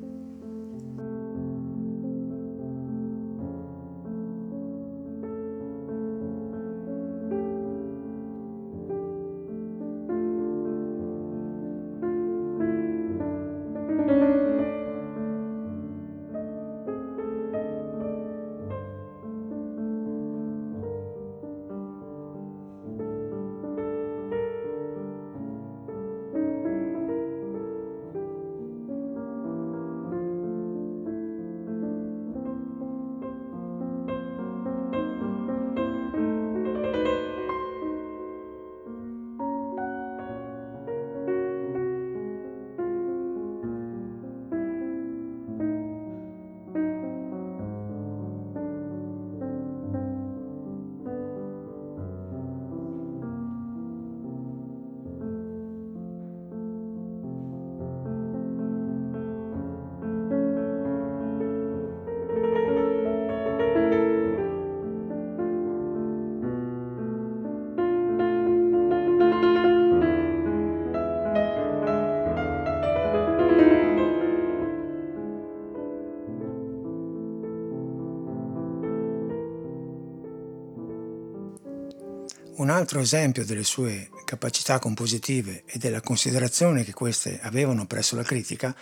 Altro 82.77 82.99
esempio 82.99 83.43
delle 83.43 83.63
sue 83.63 84.09
capacità 84.23 84.77
compositive 84.77 85.63
e 85.65 85.79
della 85.79 85.99
considerazione 85.99 86.83
che 86.83 86.93
queste 86.93 87.39
avevano 87.41 87.87
presso 87.87 88.15
la 88.15 88.23
critica, 88.23 88.75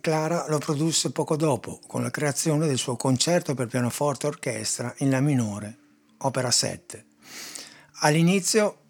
Clara 0.00 0.46
lo 0.48 0.58
produsse 0.58 1.12
poco 1.12 1.36
dopo 1.36 1.78
con 1.86 2.02
la 2.02 2.10
creazione 2.10 2.66
del 2.66 2.78
suo 2.78 2.96
concerto 2.96 3.54
per 3.54 3.68
pianoforte 3.68 4.26
e 4.26 4.30
orchestra 4.30 4.92
in 4.98 5.10
La 5.10 5.20
minore, 5.20 5.78
opera 6.18 6.50
7. 6.50 7.06
All'inizio, 8.00 8.80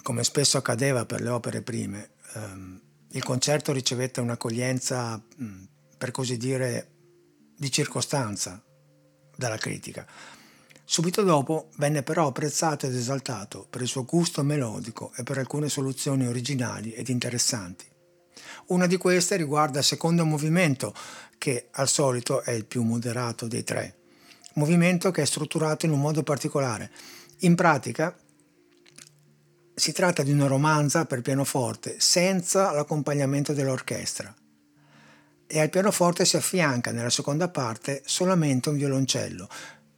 come 0.00 0.22
spesso 0.22 0.56
accadeva 0.56 1.04
per 1.06 1.20
le 1.20 1.30
opere 1.30 1.62
prime, 1.62 2.10
ehm, 2.34 2.80
il 3.08 3.22
concerto 3.24 3.72
ricevette 3.72 4.20
un'accoglienza, 4.20 5.20
per 5.98 6.12
così 6.12 6.36
dire, 6.36 6.92
di 7.56 7.70
circostanza 7.72 8.62
dalla 9.36 9.58
critica. 9.58 10.06
Subito 10.86 11.22
dopo 11.22 11.70
venne 11.76 12.02
però 12.02 12.28
apprezzato 12.28 12.86
ed 12.86 12.94
esaltato 12.94 13.66
per 13.68 13.80
il 13.80 13.88
suo 13.88 14.04
gusto 14.04 14.42
melodico 14.42 15.12
e 15.16 15.22
per 15.22 15.38
alcune 15.38 15.68
soluzioni 15.68 16.26
originali 16.26 16.92
ed 16.92 17.08
interessanti. 17.08 17.86
Una 18.66 18.86
di 18.86 18.96
queste 18.96 19.36
riguarda 19.36 19.78
il 19.78 19.84
secondo 19.84 20.24
movimento, 20.24 20.94
che 21.38 21.68
al 21.72 21.88
solito 21.88 22.42
è 22.42 22.50
il 22.50 22.66
più 22.66 22.82
moderato 22.82 23.46
dei 23.46 23.64
tre. 23.64 23.96
Movimento 24.54 25.10
che 25.10 25.22
è 25.22 25.26
strutturato 25.26 25.86
in 25.86 25.92
un 25.92 26.00
modo 26.00 26.22
particolare. 26.22 26.90
In 27.40 27.54
pratica 27.54 28.16
si 29.74 29.92
tratta 29.92 30.22
di 30.22 30.30
una 30.30 30.46
romanza 30.46 31.04
per 31.04 31.20
pianoforte 31.20 31.96
senza 31.98 32.70
l'accompagnamento 32.72 33.52
dell'orchestra 33.52 34.32
e 35.46 35.60
al 35.60 35.70
pianoforte 35.70 36.24
si 36.24 36.36
affianca 36.36 36.92
nella 36.92 37.10
seconda 37.10 37.48
parte 37.48 38.02
solamente 38.04 38.68
un 38.68 38.76
violoncello. 38.76 39.48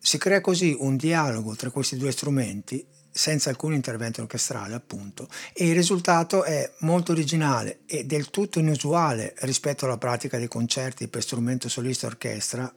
Si 0.07 0.19
crea 0.19 0.41
così 0.41 0.73
un 0.79 0.97
dialogo 0.97 1.57
tra 1.57 1.73
questi 1.73 1.97
due 1.97 2.13
strumenti 2.13 2.87
senza 3.11 3.51
alcun 3.51 3.75
intervento 3.75 4.23
orchestrale 4.23 4.77
appunto 4.77 5.27
e 5.53 5.67
il 5.67 5.75
risultato 5.75 6.45
è 6.45 6.75
molto 6.83 7.11
originale 7.11 7.81
e 7.87 8.05
del 8.05 8.31
tutto 8.31 8.61
inusuale 8.61 9.35
rispetto 9.39 9.85
alla 9.85 9.99
pratica 9.99 10.39
dei 10.39 10.47
concerti 10.47 11.09
per 11.09 11.25
strumento 11.25 11.69
solista 11.69 12.07
orchestra 12.07 12.73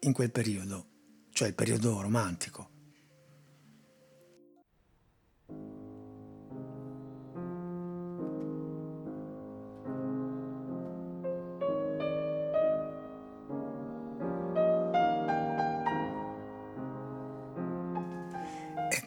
in 0.00 0.12
quel 0.12 0.30
periodo, 0.30 0.88
cioè 1.32 1.48
il 1.48 1.54
periodo 1.54 1.98
romantico. 2.02 2.75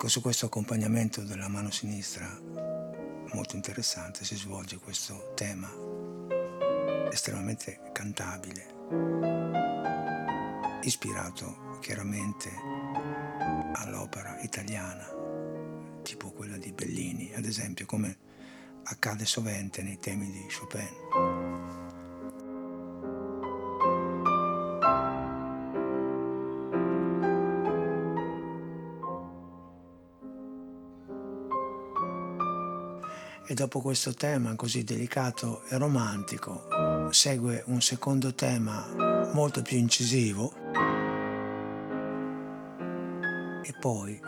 Su 0.09 0.21
questo 0.21 0.47
accompagnamento 0.47 1.21
della 1.21 1.47
mano 1.47 1.69
sinistra, 1.69 2.27
molto 3.31 3.55
interessante, 3.55 4.25
si 4.25 4.35
svolge 4.35 4.77
questo 4.77 5.33
tema 5.35 5.71
estremamente 7.11 7.91
cantabile, 7.91 8.65
ispirato 10.81 11.77
chiaramente 11.79 12.49
all'opera 13.75 14.39
italiana, 14.41 15.07
tipo 16.01 16.31
quella 16.31 16.57
di 16.57 16.71
Bellini, 16.71 17.31
ad 17.35 17.45
esempio, 17.45 17.85
come 17.85 18.17
accade 18.85 19.25
sovente 19.25 19.83
nei 19.83 19.99
temi 19.99 20.31
di 20.31 20.47
Chopin. 20.51 21.88
E 33.51 33.55
dopo 33.55 33.81
questo 33.81 34.13
tema 34.13 34.55
così 34.55 34.83
delicato 34.83 35.63
e 35.63 35.77
romantico 35.79 37.09
segue 37.11 37.63
un 37.65 37.81
secondo 37.81 38.35
tema 38.35 39.31
molto 39.33 39.63
più 39.63 39.75
incisivo 39.75 40.53
e 43.63 43.73
poi 43.79 44.21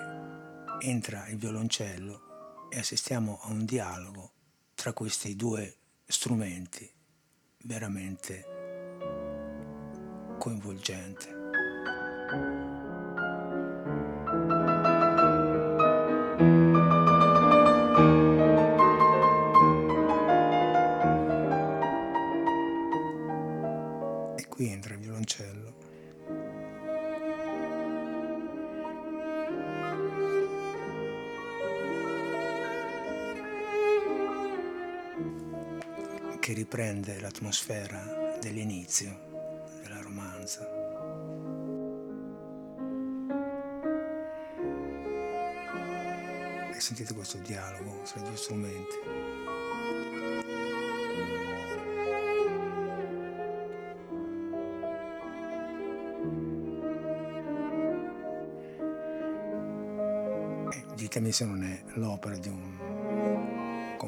entra 0.79 1.27
il 1.27 1.37
violoncello 1.37 2.67
e 2.71 2.79
assistiamo 2.79 3.41
a 3.43 3.51
un 3.51 3.63
dialogo 3.63 4.31
tra 4.73 4.91
questi 4.91 5.35
due 5.35 5.75
strumenti 6.07 6.91
veramente 7.65 8.43
coinvolgente. 10.39 11.39
L'atmosfera 37.41 38.37
dell'inizio 38.39 39.19
della 39.81 39.99
romanza. 40.01 40.59
Sentite 46.77 47.13
questo 47.13 47.37
dialogo 47.37 48.01
tra 48.03 48.19
i 48.19 48.23
due 48.23 48.35
strumenti. 48.35 48.95
ditemi 60.95 61.31
se 61.31 61.45
non 61.45 61.63
è 61.63 61.81
l'opera 61.95 62.37
di 62.37 62.47
un 62.47 62.90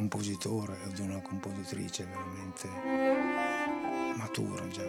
compositore 0.03 0.77
o 0.85 0.89
di 0.89 1.01
una 1.01 1.21
compositrice 1.21 2.05
veramente 2.05 2.67
maturo 4.17 4.67
già, 4.67 4.83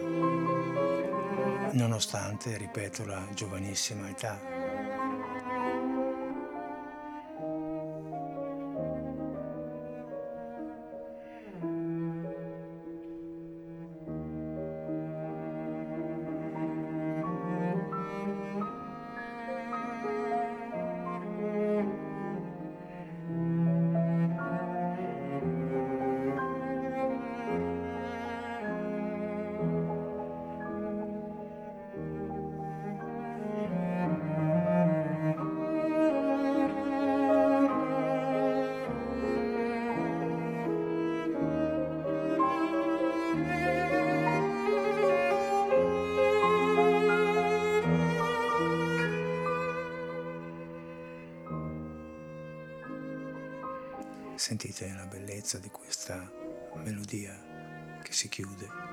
nonostante, 1.71 2.57
ripeto, 2.57 3.05
la 3.05 3.25
giovanissima 3.33 4.09
età. 4.09 4.54
Sentite 54.45 54.93
la 54.95 55.07
bellezza 55.07 55.57
di 55.57 55.71
questa 55.71 56.31
melodia 56.75 57.35
che 58.03 58.13
si 58.13 58.29
chiude. 58.29 58.85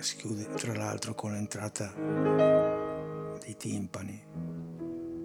si 0.00 0.16
chiude 0.16 0.48
tra 0.54 0.74
l'altro 0.74 1.14
con 1.14 1.32
l'entrata 1.32 2.09
timpani. 3.60 4.18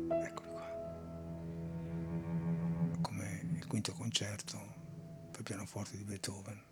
Eccoli 0.10 0.50
qua. 0.50 0.68
Come 3.00 3.50
il 3.56 3.66
quinto 3.66 3.94
concerto 3.94 4.60
per 5.32 5.42
pianoforte 5.42 5.96
di 5.96 6.04
Beethoven. 6.04 6.64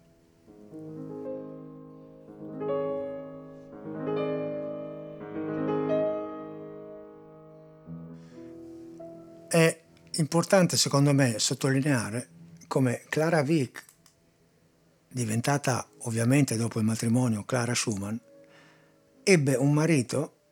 È 9.48 9.84
importante 10.16 10.76
secondo 10.76 11.14
me 11.14 11.40
sottolineare 11.40 12.28
come 12.68 13.04
Clara 13.08 13.40
Wick, 13.42 13.86
diventata 15.08 15.88
ovviamente 16.00 16.58
dopo 16.58 16.80
il 16.80 16.86
matrimonio 16.86 17.46
Clara 17.46 17.74
Schumann, 17.74 18.18
ebbe 19.24 19.56
un 19.56 19.72
marito 19.72 20.43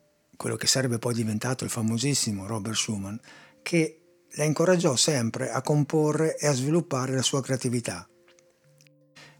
quello 0.42 0.56
che 0.56 0.66
sarebbe 0.66 0.98
poi 0.98 1.14
diventato 1.14 1.62
il 1.62 1.70
famosissimo 1.70 2.48
Robert 2.48 2.74
Schumann, 2.74 3.14
che 3.62 4.00
la 4.32 4.42
incoraggiò 4.42 4.96
sempre 4.96 5.52
a 5.52 5.62
comporre 5.62 6.36
e 6.36 6.48
a 6.48 6.52
sviluppare 6.52 7.14
la 7.14 7.22
sua 7.22 7.40
creatività. 7.40 8.08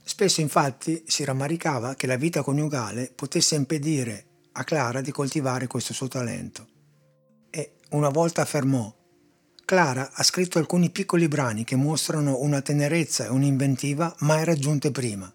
Spesso 0.04 0.40
infatti 0.40 1.02
si 1.04 1.24
rammaricava 1.24 1.96
che 1.96 2.06
la 2.06 2.14
vita 2.14 2.42
coniugale 2.42 3.10
potesse 3.12 3.56
impedire 3.56 4.26
a 4.52 4.62
Clara 4.62 5.00
di 5.00 5.10
coltivare 5.10 5.66
questo 5.66 5.92
suo 5.92 6.06
talento. 6.06 6.68
E 7.50 7.78
una 7.90 8.10
volta 8.10 8.42
affermò 8.42 8.94
Clara 9.64 10.12
ha 10.12 10.22
scritto 10.22 10.58
alcuni 10.58 10.90
piccoli 10.90 11.26
brani 11.26 11.64
che 11.64 11.74
mostrano 11.74 12.38
una 12.38 12.62
tenerezza 12.62 13.24
e 13.24 13.30
un'inventiva 13.30 14.14
mai 14.20 14.44
raggiunte 14.44 14.92
prima. 14.92 15.32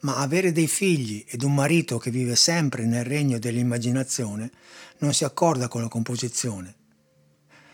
Ma 0.00 0.16
avere 0.16 0.52
dei 0.52 0.68
figli 0.68 1.24
ed 1.28 1.42
un 1.42 1.54
marito 1.54 1.98
che 1.98 2.10
vive 2.10 2.36
sempre 2.36 2.84
nel 2.84 3.04
regno 3.04 3.38
dell'immaginazione 3.38 4.50
non 4.98 5.12
si 5.12 5.24
accorda 5.24 5.68
con 5.68 5.82
la 5.82 5.88
composizione 5.88 6.74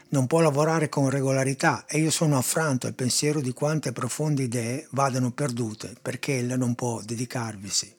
non 0.09 0.27
può 0.27 0.41
lavorare 0.41 0.89
con 0.89 1.11
regolarità 1.11 1.85
e 1.87 1.99
io 1.99 2.11
sono 2.11 2.37
affranto 2.37 2.87
al 2.87 2.95
pensiero 2.95 3.41
di 3.41 3.53
quante 3.53 3.93
profonde 3.93 4.45
idee 4.45 4.87
vadano 4.91 5.33
perdute 5.33 5.95
perché 6.01 6.39
ella 6.39 6.57
non 6.57 6.75
può 6.75 7.03
dedicarvisi. 7.03 7.95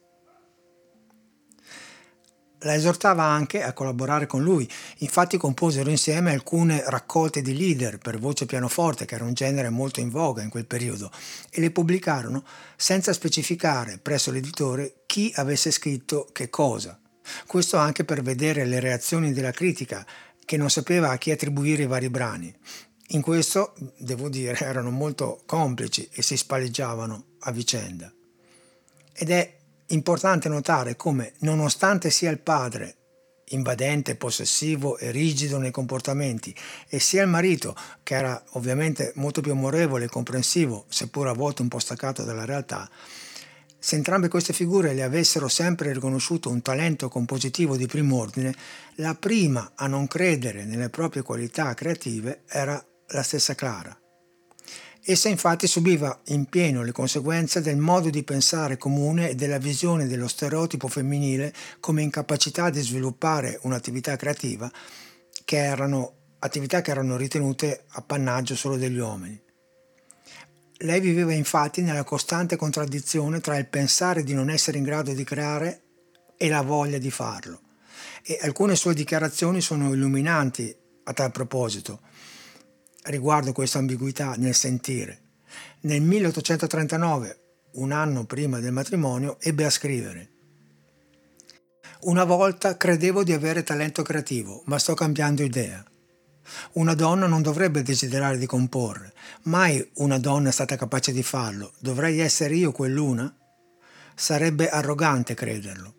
La 2.61 2.73
esortava 2.73 3.23
anche 3.23 3.61
a 3.61 3.71
collaborare 3.71 4.25
con 4.25 4.41
lui, 4.41 4.67
infatti 4.97 5.37
composero 5.37 5.91
insieme 5.91 6.31
alcune 6.31 6.83
raccolte 6.87 7.43
di 7.43 7.55
leader 7.55 7.99
per 7.99 8.17
voce 8.17 8.47
pianoforte, 8.47 9.05
che 9.05 9.13
era 9.13 9.25
un 9.25 9.33
genere 9.33 9.69
molto 9.69 9.99
in 9.99 10.09
voga 10.09 10.41
in 10.41 10.49
quel 10.49 10.65
periodo, 10.65 11.11
e 11.51 11.61
le 11.61 11.69
pubblicarono 11.69 12.43
senza 12.75 13.13
specificare 13.13 13.99
presso 14.01 14.31
l'editore 14.31 15.03
chi 15.05 15.31
avesse 15.35 15.69
scritto 15.69 16.27
che 16.31 16.49
cosa. 16.49 16.99
Questo 17.45 17.77
anche 17.77 18.05
per 18.05 18.23
vedere 18.23 18.65
le 18.65 18.79
reazioni 18.79 19.33
della 19.33 19.51
critica, 19.51 20.05
che 20.43 20.57
non 20.57 20.69
sapeva 20.69 21.09
a 21.11 21.17
chi 21.17 21.29
attribuire 21.29 21.83
i 21.83 21.87
vari 21.87 22.09
brani. 22.09 22.51
In 23.09 23.21
questo, 23.21 23.75
devo 23.97 24.29
dire, 24.29 24.57
erano 24.65 24.89
molto 24.89 25.43
complici 25.45 26.09
e 26.11 26.21
si 26.23 26.35
spalleggiavano 26.35 27.25
a 27.41 27.51
vicenda. 27.51 28.11
Ed 29.13 29.29
è 29.29 29.56
importante 29.87 30.49
notare 30.49 30.95
come, 30.95 31.33
nonostante 31.39 32.09
sia 32.09 32.31
il 32.31 32.39
padre 32.39 32.95
invadente, 33.49 34.15
possessivo 34.15 34.97
e 34.97 35.11
rigido 35.11 35.57
nei 35.57 35.71
comportamenti, 35.71 36.53
e 36.89 36.99
sia 36.99 37.23
il 37.23 37.29
marito, 37.29 37.75
che 38.03 38.15
era 38.15 38.43
ovviamente 38.51 39.13
molto 39.15 39.41
più 39.41 39.51
amorevole 39.51 40.05
e 40.05 40.09
comprensivo, 40.09 40.85
seppur 40.89 41.27
a 41.27 41.33
volte 41.33 41.61
un 41.61 41.69
po' 41.69 41.79
staccato 41.79 42.23
dalla 42.23 42.45
realtà, 42.45 42.89
se 43.79 43.95
entrambe 43.95 44.27
queste 44.27 44.53
figure 44.53 44.93
le 44.93 45.03
avessero 45.03 45.47
sempre 45.47 45.93
riconosciuto 45.93 46.49
un 46.49 46.61
talento 46.61 47.09
compositivo 47.09 47.77
di 47.77 47.85
prim'ordine, 47.85 48.53
la 48.95 49.15
prima 49.15 49.73
a 49.75 49.87
non 49.87 50.07
credere 50.07 50.65
nelle 50.65 50.89
proprie 50.89 51.21
qualità 51.21 51.73
creative 51.73 52.41
era 52.47 52.83
la 53.09 53.23
stessa 53.23 53.55
Clara. 53.55 53.97
Essa 55.09 55.29
infatti 55.29 55.67
subiva 55.67 56.19
in 56.25 56.47
pieno 56.47 56.83
le 56.83 56.91
conseguenze 56.91 57.61
del 57.61 57.77
modo 57.77 58.09
di 58.09 58.23
pensare 58.23 58.75
comune 58.75 59.29
e 59.29 59.35
della 59.35 59.57
visione 59.57 60.05
dello 60.05 60.27
stereotipo 60.27 60.89
femminile 60.89 61.53
come 61.79 62.01
incapacità 62.01 62.69
di 62.69 62.81
sviluppare 62.81 63.57
un'attività 63.61 64.17
creativa 64.17 64.69
che 65.45 65.59
erano 65.59 66.15
attività 66.39 66.81
che 66.81 66.91
erano 66.91 67.15
ritenute 67.15 67.85
appannaggio 67.91 68.53
solo 68.53 68.75
degli 68.75 68.97
uomini. 68.97 69.41
Lei 70.79 70.99
viveva 70.99 71.31
infatti 71.31 71.81
nella 71.81 72.03
costante 72.03 72.57
contraddizione 72.57 73.39
tra 73.39 73.55
il 73.55 73.67
pensare 73.67 74.23
di 74.23 74.33
non 74.33 74.49
essere 74.49 74.77
in 74.77 74.83
grado 74.83 75.13
di 75.13 75.23
creare 75.23 75.83
e 76.35 76.49
la 76.49 76.63
voglia 76.63 76.97
di 76.97 77.11
farlo. 77.11 77.61
E 78.23 78.39
alcune 78.41 78.75
sue 78.75 78.93
dichiarazioni 78.93 79.61
sono 79.61 79.93
illuminanti 79.93 80.75
a 81.05 81.13
tal 81.13 81.31
proposito, 81.31 82.01
riguardo 83.07 83.51
questa 83.51 83.79
ambiguità 83.79 84.35
nel 84.37 84.55
sentire. 84.55 85.21
Nel 85.81 86.01
1839, 86.01 87.39
un 87.73 87.91
anno 87.91 88.25
prima 88.25 88.59
del 88.59 88.71
matrimonio, 88.71 89.37
ebbe 89.39 89.65
a 89.65 89.69
scrivere 89.69 90.29
Una 92.01 92.23
volta 92.23 92.77
credevo 92.77 93.23
di 93.23 93.33
avere 93.33 93.63
talento 93.63 94.03
creativo, 94.03 94.61
ma 94.65 94.79
sto 94.79 94.93
cambiando 94.93 95.43
idea. 95.43 95.83
Una 96.73 96.93
donna 96.93 97.27
non 97.27 97.41
dovrebbe 97.41 97.83
desiderare 97.83 98.37
di 98.37 98.45
comporre. 98.45 99.13
Mai 99.43 99.85
una 99.95 100.17
donna 100.17 100.49
è 100.49 100.51
stata 100.51 100.75
capace 100.75 101.11
di 101.11 101.23
farlo. 101.23 101.73
Dovrei 101.79 102.19
essere 102.19 102.55
io 102.55 102.71
quell'una? 102.71 103.33
Sarebbe 104.15 104.69
arrogante 104.69 105.33
crederlo. 105.33 105.93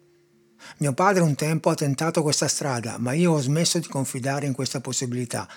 Mio 0.79 0.93
padre 0.93 1.23
un 1.23 1.35
tempo 1.35 1.71
ha 1.71 1.75
tentato 1.75 2.23
questa 2.23 2.49
strada, 2.49 2.99
ma 2.99 3.13
io 3.13 3.33
ho 3.33 3.41
smesso 3.41 3.79
di 3.79 3.89
confidare 3.89 4.47
in 4.47 4.53
questa 4.53 4.81
possibilità. 4.81 5.49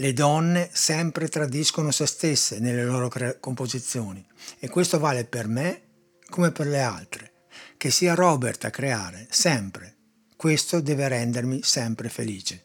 Le 0.00 0.12
donne 0.14 0.70
sempre 0.72 1.28
tradiscono 1.28 1.90
se 1.90 2.06
stesse 2.06 2.58
nelle 2.58 2.84
loro 2.84 3.08
cre- 3.08 3.38
composizioni 3.38 4.24
e 4.58 4.68
questo 4.70 4.98
vale 4.98 5.26
per 5.26 5.46
me 5.46 5.82
come 6.30 6.52
per 6.52 6.66
le 6.66 6.80
altre. 6.80 7.32
Che 7.76 7.90
sia 7.90 8.14
Robert 8.14 8.64
a 8.64 8.70
creare, 8.70 9.26
sempre. 9.28 9.96
Questo 10.36 10.80
deve 10.80 11.06
rendermi 11.06 11.60
sempre 11.62 12.08
felice 12.08 12.64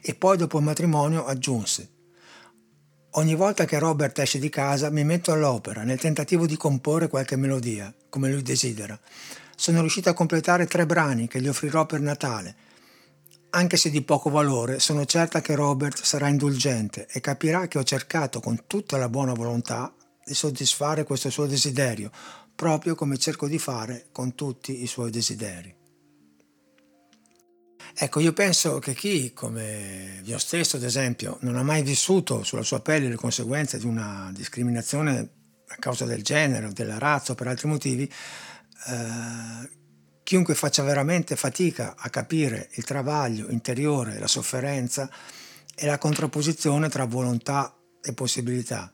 e 0.00 0.14
poi 0.14 0.36
dopo 0.36 0.58
il 0.58 0.64
matrimonio 0.64 1.24
aggiunse 1.24 1.90
Ogni 3.12 3.34
volta 3.34 3.64
che 3.64 3.78
Robert 3.78 4.18
esce 4.18 4.38
di 4.38 4.48
casa 4.48 4.90
mi 4.90 5.02
metto 5.02 5.32
all'opera 5.32 5.82
nel 5.82 5.98
tentativo 5.98 6.46
di 6.46 6.56
comporre 6.56 7.08
qualche 7.08 7.36
melodia, 7.36 7.92
come 8.08 8.30
lui 8.30 8.42
desidera. 8.42 8.96
Sono 9.56 9.80
riuscito 9.80 10.10
a 10.10 10.14
completare 10.14 10.66
tre 10.66 10.86
brani 10.86 11.26
che 11.26 11.40
gli 11.40 11.48
offrirò 11.48 11.86
per 11.86 12.00
Natale. 12.00 12.54
Anche 13.50 13.78
se 13.78 13.88
di 13.88 14.02
poco 14.02 14.28
valore, 14.28 14.78
sono 14.78 15.06
certa 15.06 15.40
che 15.40 15.54
Robert 15.54 16.02
sarà 16.02 16.28
indulgente 16.28 17.06
e 17.10 17.20
capirà 17.20 17.66
che 17.66 17.78
ho 17.78 17.82
cercato 17.82 18.40
con 18.40 18.64
tutta 18.66 18.98
la 18.98 19.08
buona 19.08 19.32
volontà 19.32 19.94
di 20.22 20.34
soddisfare 20.34 21.04
questo 21.04 21.30
suo 21.30 21.46
desiderio, 21.46 22.10
proprio 22.54 22.94
come 22.94 23.16
cerco 23.16 23.48
di 23.48 23.58
fare 23.58 24.08
con 24.12 24.34
tutti 24.34 24.82
i 24.82 24.86
suoi 24.86 25.10
desideri. 25.10 25.74
Ecco, 28.00 28.20
io 28.20 28.34
penso 28.34 28.78
che 28.80 28.92
chi, 28.94 29.32
come 29.32 30.20
io 30.22 30.38
stesso 30.38 30.76
ad 30.76 30.82
esempio, 30.82 31.38
non 31.40 31.56
ha 31.56 31.62
mai 31.62 31.82
vissuto 31.82 32.44
sulla 32.44 32.62
sua 32.62 32.80
pelle 32.80 33.08
le 33.08 33.16
conseguenze 33.16 33.78
di 33.78 33.86
una 33.86 34.30
discriminazione 34.34 35.30
a 35.66 35.76
causa 35.78 36.04
del 36.04 36.22
genere 36.22 36.66
o 36.66 36.72
della 36.72 36.98
razza 36.98 37.32
o 37.32 37.34
per 37.34 37.48
altri 37.48 37.66
motivi, 37.66 38.04
eh, 38.88 39.70
chiunque 40.28 40.54
faccia 40.54 40.82
veramente 40.82 41.36
fatica 41.36 41.94
a 41.96 42.10
capire 42.10 42.68
il 42.74 42.84
travaglio 42.84 43.48
interiore, 43.48 44.18
la 44.18 44.26
sofferenza 44.26 45.08
e 45.74 45.86
la 45.86 45.96
contrapposizione 45.96 46.90
tra 46.90 47.06
volontà 47.06 47.74
e 48.02 48.12
possibilità. 48.12 48.92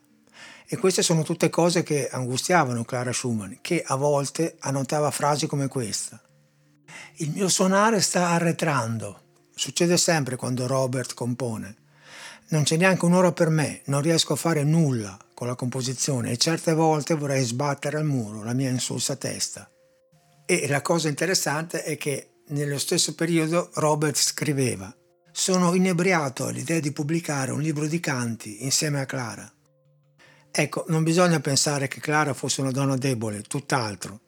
E 0.65 0.77
queste 0.77 1.01
sono 1.01 1.23
tutte 1.23 1.49
cose 1.49 1.83
che 1.83 2.07
angustiavano 2.07 2.85
Clara 2.85 3.11
Schumann, 3.11 3.55
che 3.59 3.83
a 3.85 3.95
volte 3.95 4.55
annotava 4.59 5.11
frasi 5.11 5.45
come 5.45 5.67
questa 5.67 6.21
il 7.15 7.31
mio 7.31 7.49
suonare 7.49 7.99
sta 7.99 8.29
arretrando. 8.29 9.23
Succede 9.53 9.97
sempre 9.97 10.37
quando 10.37 10.67
Robert 10.67 11.15
compone. 11.15 11.75
Non 12.51 12.63
c'è 12.63 12.77
neanche 12.77 13.03
un'ora 13.03 13.33
per 13.33 13.49
me, 13.49 13.81
non 13.87 14.01
riesco 14.01 14.31
a 14.31 14.37
fare 14.37 14.63
nulla 14.63 15.17
con 15.33 15.47
la 15.47 15.55
composizione 15.55 16.31
e 16.31 16.37
certe 16.37 16.73
volte 16.73 17.13
vorrei 17.13 17.43
sbattere 17.43 17.97
al 17.97 18.05
muro 18.05 18.41
la 18.41 18.53
mia 18.53 18.69
insulsa 18.69 19.17
testa. 19.17 19.69
E 20.47 20.67
la 20.67 20.83
cosa 20.83 21.09
interessante 21.09 21.81
è 21.81 21.97
che 21.97 22.41
nello 22.49 22.77
stesso 22.77 23.15
periodo 23.15 23.71
Robert 23.73 24.15
scriveva 24.15 24.95
Sono 25.31 25.73
inebriato 25.73 26.45
all'idea 26.45 26.79
di 26.79 26.91
pubblicare 26.91 27.51
un 27.51 27.61
libro 27.61 27.87
di 27.87 27.99
canti 27.99 28.63
insieme 28.63 28.99
a 28.99 29.07
Clara. 29.07 29.51
Ecco, 30.51 30.85
non 30.89 31.01
bisogna 31.01 31.39
pensare 31.39 31.87
che 31.87 31.99
Clara 31.99 32.35
fosse 32.35 32.61
una 32.61 32.69
donna 32.69 32.95
debole, 32.95 33.41
tutt'altro. 33.41 34.19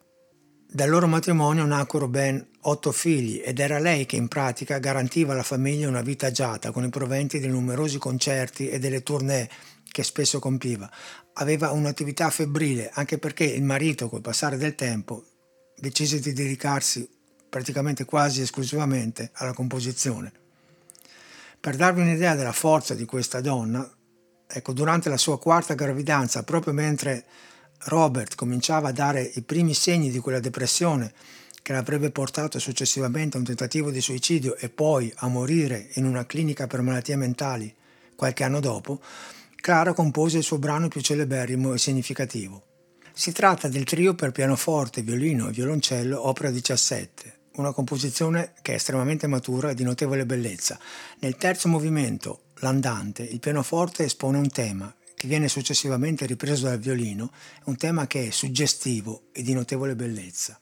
Dal 0.68 0.88
loro 0.88 1.06
matrimonio 1.06 1.64
nacquero 1.64 2.08
ben 2.08 2.44
otto 2.62 2.90
figli 2.90 3.40
ed 3.42 3.60
era 3.60 3.78
lei 3.78 4.04
che 4.04 4.16
in 4.16 4.26
pratica 4.26 4.78
garantiva 4.78 5.34
alla 5.34 5.44
famiglia 5.44 5.86
una 5.86 6.02
vita 6.02 6.26
agiata 6.26 6.72
con 6.72 6.82
i 6.82 6.90
proventi 6.90 7.38
dei 7.38 7.48
numerosi 7.48 7.98
concerti 7.98 8.68
e 8.68 8.80
delle 8.80 9.04
tournée 9.04 9.48
che 9.88 10.02
spesso 10.02 10.40
compiva. 10.40 10.90
Aveva 11.34 11.70
un'attività 11.70 12.28
febbrile 12.28 12.90
anche 12.92 13.18
perché 13.18 13.44
il 13.44 13.62
marito 13.62 14.08
col 14.08 14.20
passare 14.20 14.56
del 14.56 14.74
tempo 14.74 15.22
decise 15.78 16.20
di 16.20 16.32
dedicarsi 16.32 17.08
praticamente 17.48 18.04
quasi 18.04 18.42
esclusivamente 18.42 19.30
alla 19.34 19.52
composizione. 19.52 20.32
Per 21.60 21.76
darvi 21.76 22.00
un'idea 22.00 22.34
della 22.34 22.52
forza 22.52 22.94
di 22.94 23.04
questa 23.04 23.40
donna, 23.40 23.88
ecco, 24.46 24.72
durante 24.72 25.08
la 25.08 25.16
sua 25.16 25.38
quarta 25.38 25.74
gravidanza, 25.74 26.42
proprio 26.42 26.72
mentre 26.72 27.24
Robert 27.84 28.34
cominciava 28.34 28.88
a 28.88 28.92
dare 28.92 29.22
i 29.22 29.42
primi 29.42 29.74
segni 29.74 30.10
di 30.10 30.18
quella 30.18 30.40
depressione 30.40 31.12
che 31.62 31.72
l'avrebbe 31.72 32.10
portato 32.10 32.58
successivamente 32.58 33.36
a 33.36 33.40
un 33.40 33.46
tentativo 33.46 33.90
di 33.90 34.00
suicidio 34.00 34.56
e 34.56 34.68
poi 34.68 35.12
a 35.16 35.28
morire 35.28 35.88
in 35.94 36.04
una 36.04 36.26
clinica 36.26 36.66
per 36.66 36.82
malattie 36.82 37.16
mentali 37.16 37.74
qualche 38.14 38.44
anno 38.44 38.60
dopo, 38.60 39.00
Clara 39.60 39.92
compose 39.92 40.38
il 40.38 40.44
suo 40.44 40.58
brano 40.58 40.88
più 40.88 41.00
celeberrimo 41.00 41.74
e 41.74 41.78
significativo. 41.78 42.67
Si 43.18 43.32
tratta 43.32 43.66
del 43.66 43.82
trio 43.82 44.14
per 44.14 44.30
pianoforte, 44.30 45.02
violino 45.02 45.48
e 45.48 45.50
violoncello, 45.50 46.28
opera 46.28 46.52
17, 46.52 47.38
una 47.56 47.72
composizione 47.72 48.52
che 48.62 48.70
è 48.70 48.74
estremamente 48.76 49.26
matura 49.26 49.70
e 49.70 49.74
di 49.74 49.82
notevole 49.82 50.24
bellezza. 50.24 50.78
Nel 51.18 51.34
terzo 51.34 51.66
movimento, 51.66 52.42
l'andante, 52.60 53.24
il 53.24 53.40
pianoforte 53.40 54.04
espone 54.04 54.38
un 54.38 54.48
tema 54.48 54.94
che 55.16 55.26
viene 55.26 55.48
successivamente 55.48 56.26
ripreso 56.26 56.66
dal 56.66 56.78
violino, 56.78 57.32
un 57.64 57.74
tema 57.74 58.06
che 58.06 58.28
è 58.28 58.30
suggestivo 58.30 59.22
e 59.32 59.42
di 59.42 59.52
notevole 59.52 59.96
bellezza. 59.96 60.60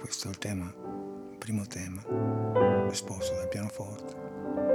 Questo 0.00 0.26
è 0.26 0.30
il 0.30 0.38
tema, 0.38 0.64
il 1.30 1.38
primo 1.38 1.64
tema, 1.68 2.02
esposto 2.90 3.34
dal 3.36 3.48
pianoforte. 3.48 4.73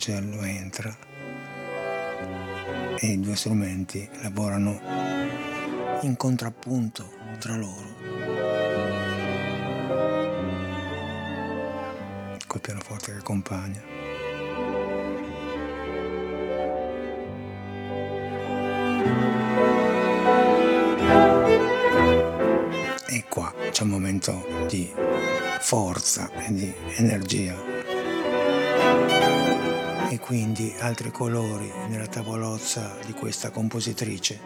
Violoncello 0.00 0.42
entra 0.42 0.96
e 2.98 3.06
i 3.06 3.20
due 3.20 3.36
strumenti 3.36 4.08
lavorano 4.22 4.80
in 6.02 6.16
contrappunto 6.16 7.12
tra 7.38 7.54
loro. 7.56 7.98
Col 12.46 12.60
pianoforte 12.60 13.12
che 13.12 13.18
accompagna. 13.18 13.82
E 23.06 23.24
qua 23.28 23.52
c'è 23.70 23.82
un 23.82 23.88
momento 23.90 24.66
di 24.66 24.90
forza 25.60 26.30
e 26.46 26.54
di 26.54 26.74
energia 26.96 27.89
e 30.10 30.18
quindi 30.18 30.74
altri 30.80 31.12
colori 31.12 31.72
nella 31.88 32.08
tavolozza 32.08 32.96
di 33.06 33.12
questa 33.12 33.50
compositrice. 33.50 34.40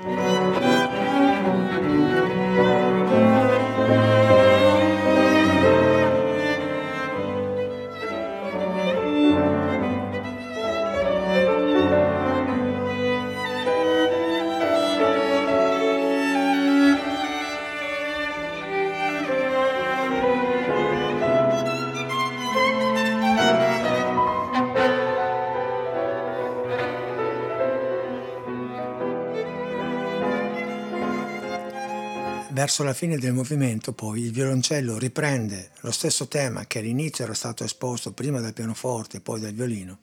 Verso 32.54 32.84
la 32.84 32.94
fine 32.94 33.18
del 33.18 33.32
movimento 33.32 33.92
poi 33.94 34.20
il 34.20 34.30
violoncello 34.30 34.96
riprende 34.96 35.72
lo 35.80 35.90
stesso 35.90 36.28
tema 36.28 36.66
che 36.66 36.78
all'inizio 36.78 37.24
era 37.24 37.34
stato 37.34 37.64
esposto 37.64 38.12
prima 38.12 38.38
dal 38.38 38.52
pianoforte 38.52 39.16
e 39.16 39.20
poi 39.20 39.40
dal 39.40 39.52
violino 39.52 39.98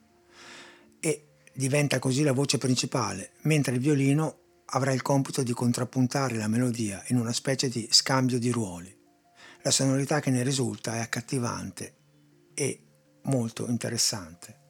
e 1.00 1.28
diventa 1.54 1.98
così 1.98 2.24
la 2.24 2.34
voce 2.34 2.58
principale, 2.58 3.32
mentre 3.44 3.76
il 3.76 3.80
violino 3.80 4.40
avrà 4.66 4.92
il 4.92 5.02
compito 5.02 5.44
di 5.44 5.54
contrappuntare 5.54 6.36
la 6.36 6.50
melodia 6.50 7.02
in 7.08 7.18
una 7.18 7.32
specie 7.32 7.70
di 7.70 7.88
scambio 7.90 8.38
di 8.38 8.52
ruoli. 8.52 8.94
La 9.62 9.72
sonorità 9.72 10.20
che 10.20 10.30
ne 10.30 10.44
risulta 10.44 10.96
è 10.96 11.00
accattivante 11.00 11.96
e 12.54 12.84
molto 13.24 13.66
interessante. 13.70 14.61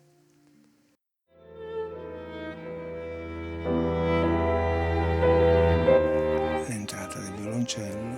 Violoncello. 7.61 8.17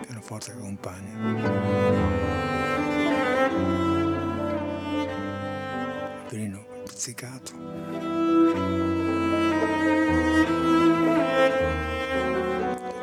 Pianoforte 0.00 0.52
che 0.52 0.58
accompagna. 0.58 1.12
Violino 6.28 6.66
pizzicato. 6.84 7.52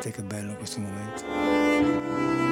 Che 0.00 0.22
bello 0.22 0.54
questo 0.54 0.78
momento. 0.78 2.45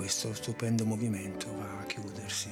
Questo 0.00 0.32
stupendo 0.32 0.86
movimento 0.86 1.54
va 1.54 1.80
a 1.80 1.84
chiudersi. 1.84 2.48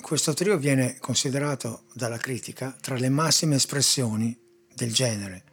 Questo 0.00 0.34
trio 0.34 0.56
viene 0.56 0.98
considerato 1.00 1.86
dalla 1.92 2.18
critica 2.18 2.76
tra 2.80 2.94
le 2.94 3.08
massime 3.08 3.56
espressioni 3.56 4.43
del 4.74 4.92
genere 4.92 5.44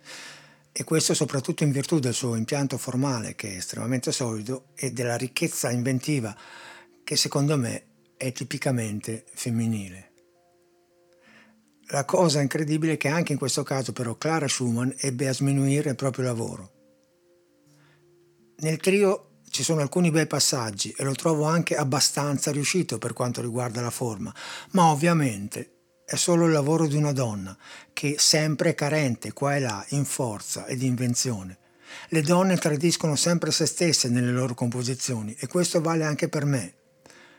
e 0.71 0.83
questo 0.83 1.13
soprattutto 1.13 1.63
in 1.63 1.71
virtù 1.71 1.99
del 1.99 2.13
suo 2.13 2.35
impianto 2.35 2.77
formale 2.77 3.35
che 3.35 3.53
è 3.53 3.57
estremamente 3.57 4.11
solido 4.11 4.67
e 4.75 4.91
della 4.91 5.17
ricchezza 5.17 5.69
inventiva 5.69 6.35
che 7.03 7.15
secondo 7.17 7.57
me 7.57 7.83
è 8.15 8.31
tipicamente 8.31 9.25
femminile. 9.33 10.11
La 11.87 12.05
cosa 12.05 12.39
incredibile 12.39 12.93
è 12.93 12.97
che 12.97 13.09
anche 13.09 13.33
in 13.33 13.37
questo 13.37 13.63
caso 13.63 13.91
però 13.91 14.15
Clara 14.15 14.47
Schumann 14.47 14.91
ebbe 14.97 15.27
a 15.27 15.33
sminuire 15.33 15.89
il 15.89 15.95
proprio 15.95 16.23
lavoro. 16.23 16.71
Nel 18.59 18.77
trio 18.77 19.39
ci 19.49 19.63
sono 19.63 19.81
alcuni 19.81 20.09
bei 20.09 20.27
passaggi 20.27 20.93
e 20.95 21.03
lo 21.03 21.13
trovo 21.13 21.43
anche 21.43 21.75
abbastanza 21.75 22.51
riuscito 22.51 22.97
per 22.97 23.11
quanto 23.11 23.41
riguarda 23.41 23.81
la 23.81 23.89
forma, 23.89 24.33
ma 24.71 24.89
ovviamente 24.89 25.80
è 26.11 26.17
solo 26.17 26.45
il 26.45 26.51
lavoro 26.51 26.87
di 26.87 26.97
una 26.97 27.13
donna 27.13 27.57
che 27.93 28.15
sempre 28.17 28.71
è 28.71 28.75
carente 28.75 29.31
qua 29.31 29.55
e 29.55 29.61
là 29.61 29.85
in 29.91 30.03
forza 30.03 30.65
ed 30.65 30.81
invenzione. 30.81 31.57
Le 32.09 32.21
donne 32.21 32.57
tradiscono 32.57 33.15
sempre 33.15 33.49
se 33.51 33.65
stesse 33.65 34.09
nelle 34.09 34.33
loro 34.33 34.53
composizioni 34.53 35.33
e 35.39 35.47
questo 35.47 35.79
vale 35.79 36.03
anche 36.03 36.27
per 36.27 36.43
me. 36.43 36.73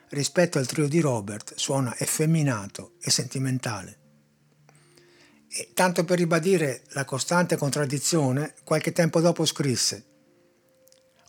Rispetto 0.08 0.56
al 0.56 0.66
trio 0.66 0.88
di 0.88 1.00
Robert 1.00 1.52
suona 1.56 1.94
effeminato 1.98 2.92
e 3.02 3.10
sentimentale. 3.10 3.98
E 5.48 5.72
tanto 5.74 6.04
per 6.04 6.16
ribadire 6.16 6.84
la 6.92 7.04
costante 7.04 7.58
contraddizione, 7.58 8.54
qualche 8.64 8.92
tempo 8.92 9.20
dopo 9.20 9.44
scrisse 9.44 10.11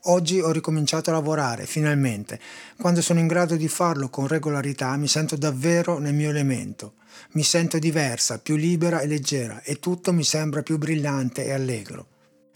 Oggi 0.08 0.42
ho 0.42 0.52
ricominciato 0.52 1.10
a 1.10 1.14
lavorare, 1.14 1.66
finalmente. 1.66 2.38
Quando 2.78 3.02
sono 3.02 3.20
in 3.20 3.28
grado 3.28 3.56
di 3.56 3.70
farlo 3.70 4.10
con 4.10 4.28
regolarità 4.28 4.98
mi 4.98 5.08
sento 5.08 5.38
davvero 5.38 5.98
nel 5.98 6.14
mio 6.14 6.30
elemento. 6.30 6.96
Mi 7.32 7.44
sento 7.44 7.80
diversa, 7.80 8.40
più 8.40 8.58
libera 8.58 9.00
e 9.00 9.08
leggera 9.08 9.62
e 9.62 9.80
tutto 9.80 10.12
mi 10.12 10.26
sembra 10.26 10.62
più 10.62 10.78
brillante 10.78 11.46
e 11.46 11.54
allegro. 11.54 12.08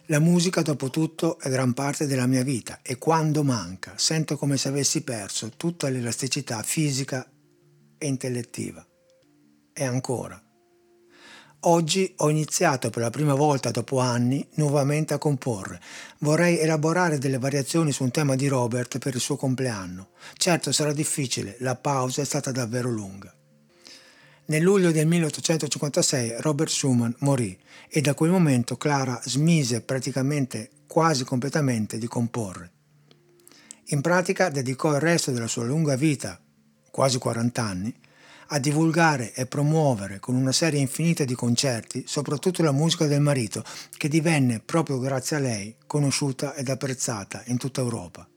La 0.08 0.20
musica, 0.20 0.62
dopo 0.62 0.90
tutto, 0.90 1.40
è 1.40 1.50
gran 1.50 1.74
parte 1.74 2.06
della 2.06 2.28
mia 2.28 2.44
vita 2.44 2.80
e 2.82 2.98
quando 2.98 3.44
manca 3.44 3.94
sento 3.96 4.36
come 4.36 4.58
se 4.58 4.68
avessi 4.68 5.02
perso 5.02 5.52
tutta 5.56 5.88
l'elasticità 5.88 6.62
fisica 6.64 7.26
e 7.98 8.08
intellettiva. 8.08 8.86
E 9.72 9.84
ancora. 9.86 10.47
Oggi 11.70 12.14
ho 12.20 12.30
iniziato 12.30 12.90
per 12.90 13.02
la 13.02 13.10
prima 13.10 13.34
volta 13.34 13.72
dopo 13.72 14.00
anni 14.00 14.48
nuovamente 14.54 15.14
a 15.14 15.18
comporre. 15.18 15.82
Vorrei 16.20 16.60
elaborare 16.60 17.18
delle 17.18 17.40
variazioni 17.40 17.92
su 17.92 18.04
un 18.04 18.12
tema 18.12 18.38
di 18.38 18.48
Robert 18.48 19.00
per 19.00 19.16
il 19.16 19.20
suo 19.20 19.36
compleanno. 19.36 20.12
Certo 20.38 20.72
sarà 20.72 20.94
difficile, 20.94 21.58
la 21.60 21.76
pausa 21.76 22.22
è 22.22 22.26
stata 22.26 22.54
davvero 22.54 22.90
lunga. 22.90 23.36
Nel 24.46 24.62
luglio 24.62 24.92
del 24.92 25.08
1856 25.08 26.36
Robert 26.40 26.70
Schumann 26.70 27.12
morì 27.20 27.60
e 27.90 28.00
da 28.00 28.14
quel 28.14 28.32
momento 28.32 28.78
Clara 28.78 29.20
smise 29.26 29.82
praticamente 29.82 30.70
quasi 30.88 31.26
completamente 31.26 31.98
di 31.98 32.08
comporre. 32.08 32.72
In 33.88 34.00
pratica 34.00 34.48
dedicò 34.48 34.94
il 34.94 35.02
resto 35.02 35.32
della 35.32 35.48
sua 35.48 35.66
lunga 35.66 35.98
vita, 35.98 36.40
quasi 36.90 37.18
40 37.18 37.62
anni, 37.62 37.94
a 38.48 38.60
divulgare 38.60 39.34
e 39.34 39.46
promuovere 39.46 40.20
con 40.20 40.36
una 40.36 40.52
serie 40.52 40.80
infinita 40.80 41.26
di 41.26 41.34
concerti 41.34 42.04
soprattutto 42.08 42.64
la 42.64 42.72
musica 42.72 43.06
del 43.06 43.22
marito, 43.22 43.64
che 43.98 44.08
divenne 44.08 44.62
proprio 44.64 45.00
grazie 45.00 45.38
a 45.38 45.40
lei 45.40 45.76
conosciuta 45.86 46.56
ed 46.56 46.70
apprezzata 46.70 47.44
in 47.48 47.58
tutta 47.58 47.82
Europa. 47.82 48.28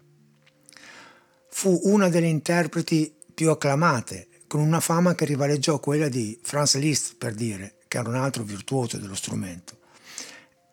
Fu 1.50 1.80
una 1.84 2.08
delle 2.08 2.28
interpreti 2.28 3.12
più 3.34 3.50
acclamate, 3.50 4.28
con 4.46 4.60
una 4.60 4.80
fama 4.80 5.14
che 5.14 5.24
rivaleggiò 5.24 5.78
quella 5.78 6.08
di 6.08 6.38
Franz 6.42 6.76
Liszt, 6.76 7.14
per 7.16 7.34
dire, 7.34 7.76
che 7.86 7.98
era 7.98 8.08
un 8.08 8.16
altro 8.16 8.42
virtuoso 8.42 8.98
dello 8.98 9.14
strumento. 9.14 9.78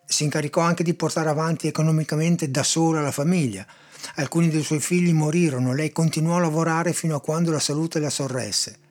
Si 0.04 0.24
incaricò 0.24 0.62
anche 0.62 0.82
di 0.82 0.94
portare 0.94 1.28
avanti 1.28 1.68
economicamente 1.68 2.50
da 2.50 2.62
sola 2.62 3.00
la 3.00 3.12
famiglia. 3.12 3.66
Alcuni 4.16 4.48
dei 4.48 4.62
suoi 4.62 4.80
figli 4.80 5.12
morirono, 5.12 5.74
lei 5.74 5.92
continuò 5.92 6.36
a 6.36 6.40
lavorare 6.40 6.92
fino 6.92 7.14
a 7.14 7.20
quando 7.20 7.50
la 7.52 7.60
salute 7.60 8.00
la 8.00 8.10
sorresse 8.10 8.86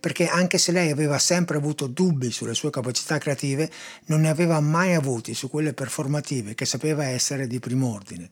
perché 0.00 0.26
anche 0.26 0.58
se 0.58 0.72
lei 0.72 0.90
aveva 0.90 1.18
sempre 1.18 1.56
avuto 1.56 1.86
dubbi 1.86 2.30
sulle 2.30 2.54
sue 2.54 2.70
capacità 2.70 3.18
creative, 3.18 3.70
non 4.06 4.20
ne 4.20 4.28
aveva 4.28 4.60
mai 4.60 4.94
avuti 4.94 5.34
su 5.34 5.48
quelle 5.48 5.74
performative 5.74 6.54
che 6.54 6.64
sapeva 6.64 7.04
essere 7.04 7.46
di 7.46 7.58
prim'ordine. 7.58 8.30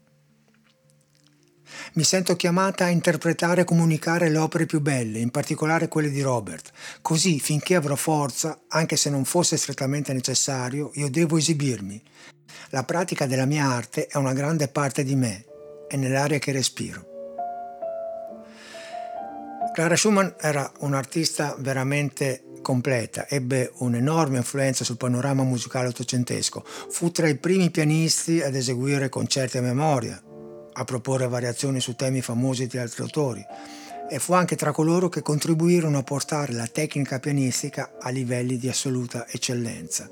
Mi 1.94 2.04
sento 2.04 2.37
chiamata 2.37 2.85
a 2.85 2.90
interpretare 2.90 3.62
e 3.62 3.64
comunicare 3.64 4.28
le 4.28 4.38
opere 4.38 4.66
più 4.66 4.80
belle, 4.80 5.18
in 5.18 5.30
particolare 5.30 5.88
quelle 5.88 6.11
di 6.11 6.22
Robert. 6.22 6.70
Così, 7.02 7.40
finché 7.40 7.74
avrò 7.74 7.94
forza, 7.94 8.62
anche 8.68 8.96
se 8.96 9.11
non 9.11 9.24
fosse 9.24 9.57
strettamente 9.57 10.12
necessario, 10.12 10.90
io 10.94 11.11
devo 11.11 11.37
esibirmi. 11.37 12.02
La 12.70 12.85
pratica 12.85 13.26
della 13.26 13.44
mia 13.44 13.66
arte 13.66 14.07
è 14.07 14.16
una 14.16 14.33
grande 14.33 14.68
parte 14.68 15.04
di 15.04 15.14
me, 15.14 15.44
è 15.88 15.96
nell'aria 15.96 16.38
che 16.38 16.52
respiro. 16.52 17.13
Clara 19.74 19.96
Schumann 19.96 20.28
era 20.38 20.70
un'artista 20.82 21.56
veramente 21.58 22.44
completa, 22.62 23.26
ebbe 23.28 23.72
un'enorme 23.78 24.37
influenza 24.37 24.84
sul 24.84 24.96
panorama 24.96 25.42
musicale 25.42 25.88
ottocentesco, 25.88 26.62
fu 26.64 27.10
tra 27.10 27.26
i 27.26 27.34
primi 27.34 27.72
pianisti 27.72 28.40
ad 28.40 28.54
eseguire 28.54 29.08
concerti 29.08 29.58
a 29.58 29.62
memoria, 29.62 30.22
a 30.72 30.84
proporre 30.84 31.26
variazioni 31.26 31.80
su 31.80 31.96
temi 31.96 32.22
famosi 32.22 32.68
di 32.68 32.78
altri 32.78 33.02
autori 33.02 33.44
e 34.08 34.20
fu 34.20 34.34
anche 34.34 34.54
tra 34.54 34.70
coloro 34.70 35.08
che 35.08 35.22
contribuirono 35.22 35.98
a 35.98 36.04
portare 36.04 36.52
la 36.52 36.68
tecnica 36.68 37.18
pianistica 37.18 37.94
a 37.98 38.10
livelli 38.10 38.56
di 38.56 38.68
assoluta 38.68 39.26
eccellenza. 39.28 40.08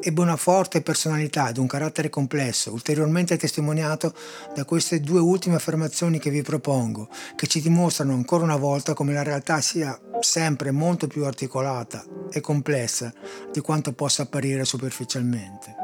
Ebbe 0.00 0.20
una 0.20 0.36
forte 0.36 0.80
personalità 0.80 1.48
ed 1.48 1.56
un 1.56 1.66
carattere 1.66 2.08
complesso, 2.08 2.72
ulteriormente 2.72 3.36
testimoniato 3.36 4.14
da 4.54 4.64
queste 4.64 5.00
due 5.00 5.18
ultime 5.18 5.56
affermazioni 5.56 6.20
che 6.20 6.30
vi 6.30 6.42
propongo, 6.42 7.08
che 7.34 7.48
ci 7.48 7.60
dimostrano 7.60 8.12
ancora 8.12 8.44
una 8.44 8.56
volta 8.56 8.94
come 8.94 9.12
la 9.12 9.24
realtà 9.24 9.60
sia 9.60 9.98
sempre 10.20 10.70
molto 10.70 11.08
più 11.08 11.24
articolata 11.24 12.04
e 12.30 12.40
complessa 12.40 13.12
di 13.52 13.58
quanto 13.60 13.92
possa 13.92 14.22
apparire 14.22 14.64
superficialmente. 14.64 15.74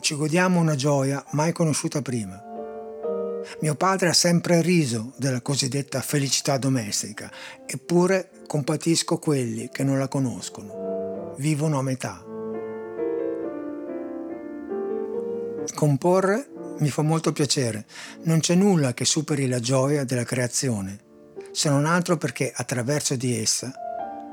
Ci 0.00 0.14
godiamo 0.14 0.58
una 0.58 0.76
gioia 0.76 1.22
mai 1.32 1.52
conosciuta 1.52 2.00
prima. 2.00 2.42
Mio 3.60 3.74
padre 3.74 4.08
ha 4.08 4.14
sempre 4.14 4.62
riso 4.62 5.12
della 5.18 5.42
cosiddetta 5.42 6.00
felicità 6.00 6.56
domestica, 6.56 7.30
eppure 7.66 8.30
compatisco 8.46 9.18
quelli 9.18 9.68
che 9.70 9.84
non 9.84 9.98
la 9.98 10.08
conoscono 10.08 10.89
vivono 11.40 11.78
a 11.78 11.82
metà. 11.82 12.22
Comporre 15.74 16.48
mi 16.78 16.90
fa 16.90 17.02
molto 17.02 17.32
piacere, 17.32 17.86
non 18.24 18.40
c'è 18.40 18.54
nulla 18.54 18.94
che 18.94 19.04
superi 19.04 19.48
la 19.48 19.60
gioia 19.60 20.04
della 20.04 20.24
creazione, 20.24 20.98
se 21.50 21.68
non 21.68 21.84
altro 21.86 22.16
perché 22.16 22.52
attraverso 22.54 23.16
di 23.16 23.38
essa 23.38 23.72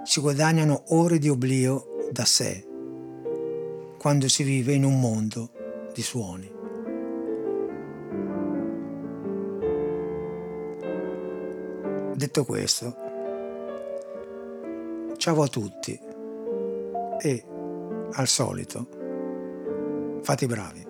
si 0.03 0.19
guadagnano 0.19 0.83
ore 0.89 1.17
di 1.17 1.29
oblio 1.29 2.07
da 2.11 2.25
sé, 2.25 2.65
quando 3.97 4.27
si 4.27 4.43
vive 4.43 4.73
in 4.73 4.83
un 4.83 4.99
mondo 4.99 5.51
di 5.93 6.01
suoni. 6.01 6.55
Detto 12.15 12.45
questo, 12.45 12.95
ciao 15.17 15.41
a 15.41 15.47
tutti 15.47 16.06
e, 17.19 17.45
al 18.13 18.27
solito, 18.27 18.87
fate 20.21 20.45
i 20.45 20.47
bravi. 20.47 20.85